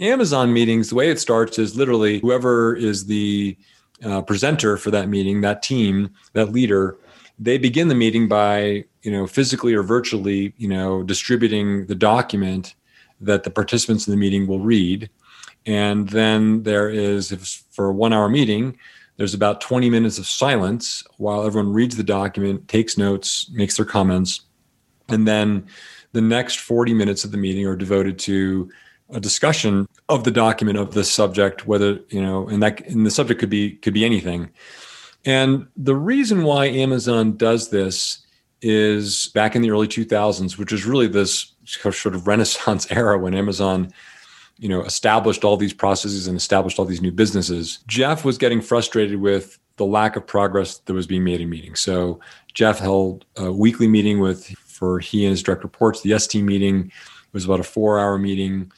[0.00, 3.56] Amazon meetings, the way it starts is literally whoever is the
[4.04, 6.96] uh, presenter for that meeting, that team, that leader,
[7.38, 12.74] they begin the meeting by you know physically or virtually you know distributing the document
[13.20, 15.10] that the participants in the meeting will read.
[15.66, 17.32] And then there is
[17.70, 18.78] for a one hour meeting
[19.18, 23.84] there's about 20 minutes of silence while everyone reads the document takes notes makes their
[23.84, 24.42] comments.
[25.08, 25.66] And then
[26.12, 28.70] the next 40 minutes of the meeting are devoted to
[29.10, 33.10] a discussion of the document of the subject whether you know and that and the
[33.10, 34.50] subject could be could be anything
[35.24, 38.24] and the reason why amazon does this
[38.60, 43.34] is back in the early 2000s which is really this sort of renaissance era when
[43.34, 43.90] amazon
[44.58, 48.60] you know established all these processes and established all these new businesses jeff was getting
[48.60, 52.18] frustrated with the lack of progress that was being made in meetings so
[52.52, 56.02] jeff held a weekly meeting with for he and his direct reports.
[56.02, 56.92] The ST meeting
[57.32, 58.70] was about a four hour meeting.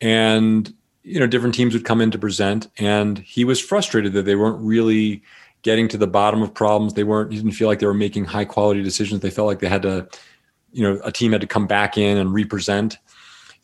[0.00, 0.72] And,
[1.02, 2.68] you know, different teams would come in to present.
[2.78, 5.22] And he was frustrated that they weren't really
[5.62, 6.94] getting to the bottom of problems.
[6.94, 9.20] They weren't, he didn't feel like they were making high quality decisions.
[9.20, 10.08] They felt like they had to,
[10.72, 12.98] you know, a team had to come back in and represent.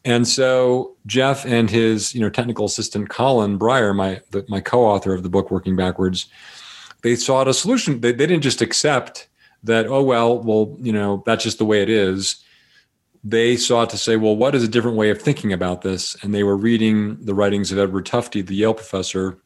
[0.04, 5.14] And so Jeff and his, you know, technical assistant Colin Bryar, my the, my co-author
[5.14, 6.26] of the book Working Backwards,
[7.02, 8.00] they sought a solution.
[8.00, 9.26] They, they didn't just accept
[9.66, 12.42] that oh well well you know that's just the way it is
[13.28, 16.32] they sought to say well what is a different way of thinking about this and
[16.32, 19.38] they were reading the writings of edward tufte the yale professor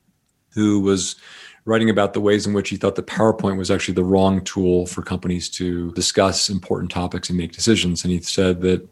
[0.50, 1.16] who was
[1.64, 4.86] writing about the ways in which he thought that powerpoint was actually the wrong tool
[4.86, 8.86] for companies to discuss important topics and make decisions and he said that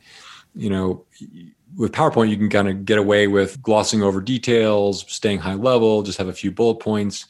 [0.55, 1.05] you know
[1.77, 6.03] with PowerPoint, you can kind of get away with glossing over details, staying high level,
[6.03, 7.27] just have a few bullet points.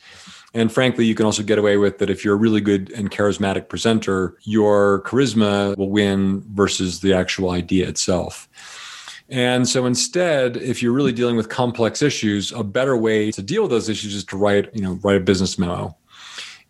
[0.54, 3.10] And frankly, you can also get away with that if you're a really good and
[3.10, 8.48] charismatic presenter, your charisma will win versus the actual idea itself.
[9.28, 13.62] And so instead, if you're really dealing with complex issues, a better way to deal
[13.62, 15.94] with those issues is to write, you know, write a business memo.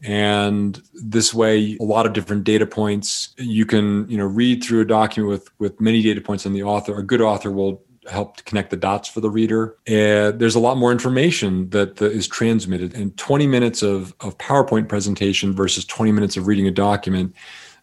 [0.02, 3.34] And this way, a lot of different data points.
[3.36, 6.62] You can, you know, read through a document with with many data points on the
[6.62, 6.96] author.
[6.98, 9.76] A good author will help connect the dots for the reader.
[9.86, 12.94] And there's a lot more information that is transmitted.
[12.94, 17.34] And 20 minutes of, of PowerPoint presentation versus 20 minutes of reading a document,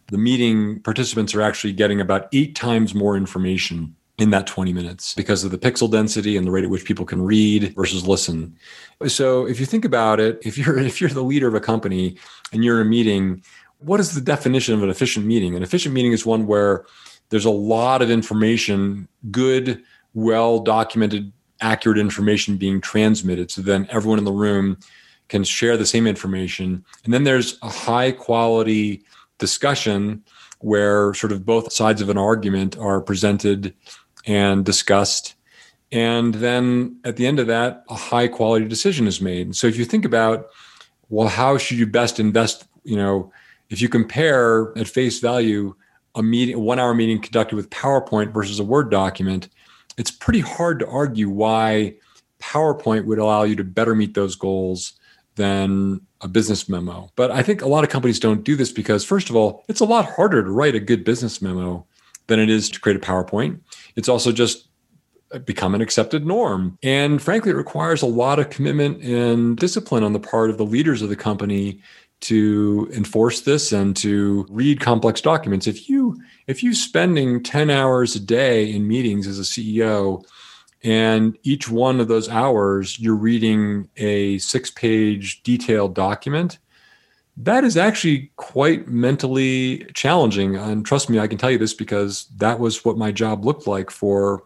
[0.08, 5.14] the meeting participants are actually getting about eight times more information in that 20 minutes
[5.14, 8.56] because of the pixel density and the rate at which people can read versus listen.
[9.08, 12.16] So if you think about it, if you're if you're the leader of a company
[12.52, 13.42] and you're in a meeting,
[13.78, 15.54] what is the definition of an efficient meeting?
[15.54, 16.86] An efficient meeting is one where
[17.28, 19.82] there's a lot of information, good
[20.16, 23.50] well documented, accurate information being transmitted.
[23.50, 24.78] So then everyone in the room
[25.28, 26.82] can share the same information.
[27.04, 29.04] And then there's a high quality
[29.38, 30.24] discussion
[30.60, 33.74] where sort of both sides of an argument are presented
[34.24, 35.34] and discussed.
[35.92, 39.54] And then at the end of that, a high quality decision is made.
[39.54, 40.46] So if you think about,
[41.10, 42.66] well, how should you best invest?
[42.84, 43.32] You know,
[43.68, 45.74] if you compare at face value
[46.14, 49.50] a meeting, a one hour meeting conducted with PowerPoint versus a Word document,
[49.96, 51.94] it's pretty hard to argue why
[52.40, 54.92] PowerPoint would allow you to better meet those goals
[55.36, 57.10] than a business memo.
[57.16, 59.80] But I think a lot of companies don't do this because, first of all, it's
[59.80, 61.86] a lot harder to write a good business memo
[62.26, 63.60] than it is to create a PowerPoint.
[63.96, 64.68] It's also just
[65.44, 66.78] become an accepted norm.
[66.82, 70.64] And frankly, it requires a lot of commitment and discipline on the part of the
[70.64, 71.80] leaders of the company
[72.20, 75.66] to enforce this and to read complex documents.
[75.66, 80.24] If you if you spending 10 hours a day in meetings as a CEO
[80.82, 86.58] and each one of those hours you're reading a six-page detailed document,
[87.36, 90.56] that is actually quite mentally challenging.
[90.56, 93.66] And trust me, I can tell you this because that was what my job looked
[93.66, 94.44] like for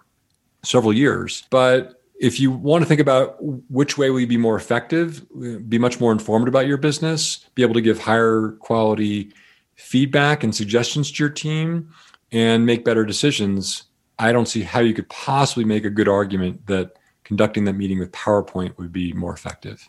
[0.65, 1.45] several years.
[1.51, 5.27] But if you want to think about which way will you be more effective,
[5.69, 9.33] be much more informed about your business, be able to give higher quality
[9.77, 11.91] feedback and suggestions to your team,
[12.31, 13.85] and make better decisions,
[14.19, 17.99] I don't see how you could possibly make a good argument that conducting that meeting
[17.99, 19.89] with PowerPoint would be more effective.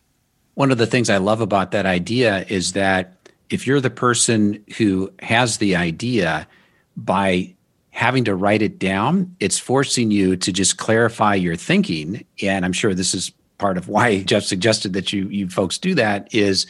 [0.53, 4.63] One of the things I love about that idea is that if you're the person
[4.77, 6.47] who has the idea,
[6.95, 7.55] by
[7.91, 12.25] having to write it down, it's forcing you to just clarify your thinking.
[12.41, 15.93] And I'm sure this is part of why Jeff suggested that you you folks do
[15.95, 16.65] that is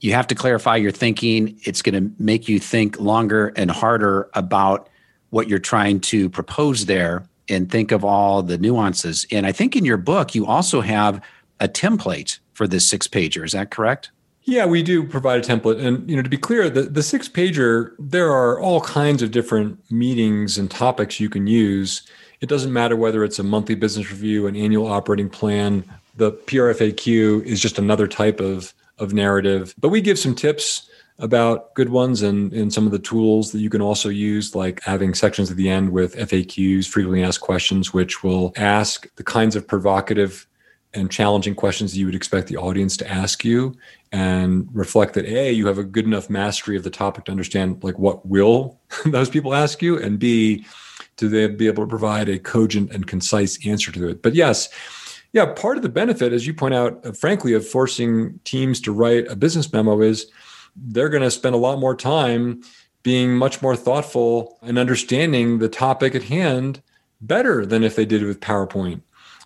[0.00, 1.58] you have to clarify your thinking.
[1.62, 4.88] It's going to make you think longer and harder about
[5.30, 9.26] what you're trying to propose there and think of all the nuances.
[9.30, 11.22] And I think in your book, you also have
[11.60, 13.44] a template for this six pager.
[13.44, 14.10] Is that correct?
[14.44, 15.84] Yeah, we do provide a template.
[15.84, 19.30] And you know, to be clear, the, the six pager, there are all kinds of
[19.30, 22.02] different meetings and topics you can use.
[22.40, 25.84] It doesn't matter whether it's a monthly business review, an annual operating plan.
[26.16, 29.74] The PRFAQ is just another type of, of narrative.
[29.78, 30.90] But we give some tips
[31.20, 34.82] about good ones and, and some of the tools that you can also use, like
[34.82, 39.54] having sections at the end with FAQs, frequently asked questions, which will ask the kinds
[39.54, 40.48] of provocative
[40.94, 43.74] and challenging questions that you would expect the audience to ask you
[44.12, 47.82] and reflect that a you have a good enough mastery of the topic to understand
[47.82, 50.64] like what will those people ask you and b
[51.16, 54.22] do they be able to provide a cogent and concise answer to it?
[54.22, 54.68] But yes
[55.32, 58.92] yeah part of the benefit as you point out uh, frankly of forcing teams to
[58.92, 60.30] write a business memo is
[60.76, 62.62] they're going to spend a lot more time
[63.02, 66.80] being much more thoughtful and understanding the topic at hand
[67.20, 69.00] better than if they did it with powerpoint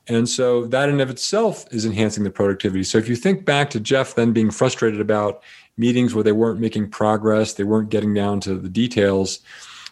[0.09, 2.85] and so that in of itself is enhancing the productivity.
[2.85, 5.43] So if you think back to Jeff then being frustrated about
[5.77, 9.41] meetings where they weren't making progress, they weren't getting down to the details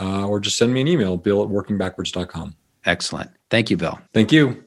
[0.00, 2.54] uh, or just send me an email, bill at workingbackwards.com.
[2.84, 3.30] Excellent.
[3.50, 3.98] Thank you, Bill.
[4.14, 4.64] Thank you.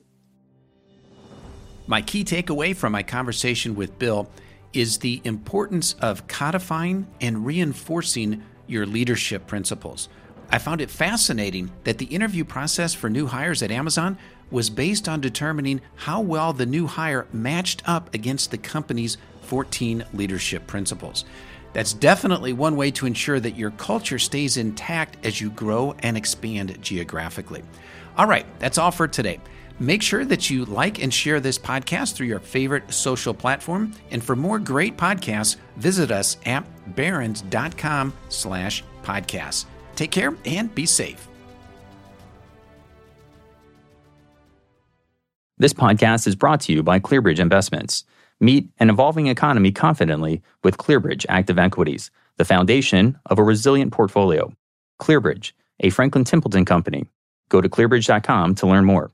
[1.88, 4.29] My key takeaway from my conversation with Bill
[4.73, 10.07] is the importance of codifying and reinforcing your leadership principles.
[10.49, 14.17] I found it fascinating that the interview process for new hires at Amazon
[14.49, 20.05] was based on determining how well the new hire matched up against the company's 14
[20.13, 21.25] leadership principles.
[21.74, 26.17] That's definitely one way to ensure that your culture stays intact as you grow and
[26.17, 27.63] expand geographically.
[28.17, 29.39] All right, that's all for today.
[29.80, 33.93] Make sure that you like and share this podcast through your favorite social platform.
[34.11, 36.65] And for more great podcasts, visit us at
[36.95, 39.65] barons.com slash podcasts.
[39.95, 41.28] Take care and be safe.
[45.57, 48.03] This podcast is brought to you by ClearBridge Investments.
[48.41, 54.51] Meet an evolving economy confidently with ClearBridge Active Equities, the foundation of a resilient portfolio.
[54.99, 57.05] ClearBridge, a Franklin Templeton company.
[57.49, 59.09] Go to clearbridge.com to learn more.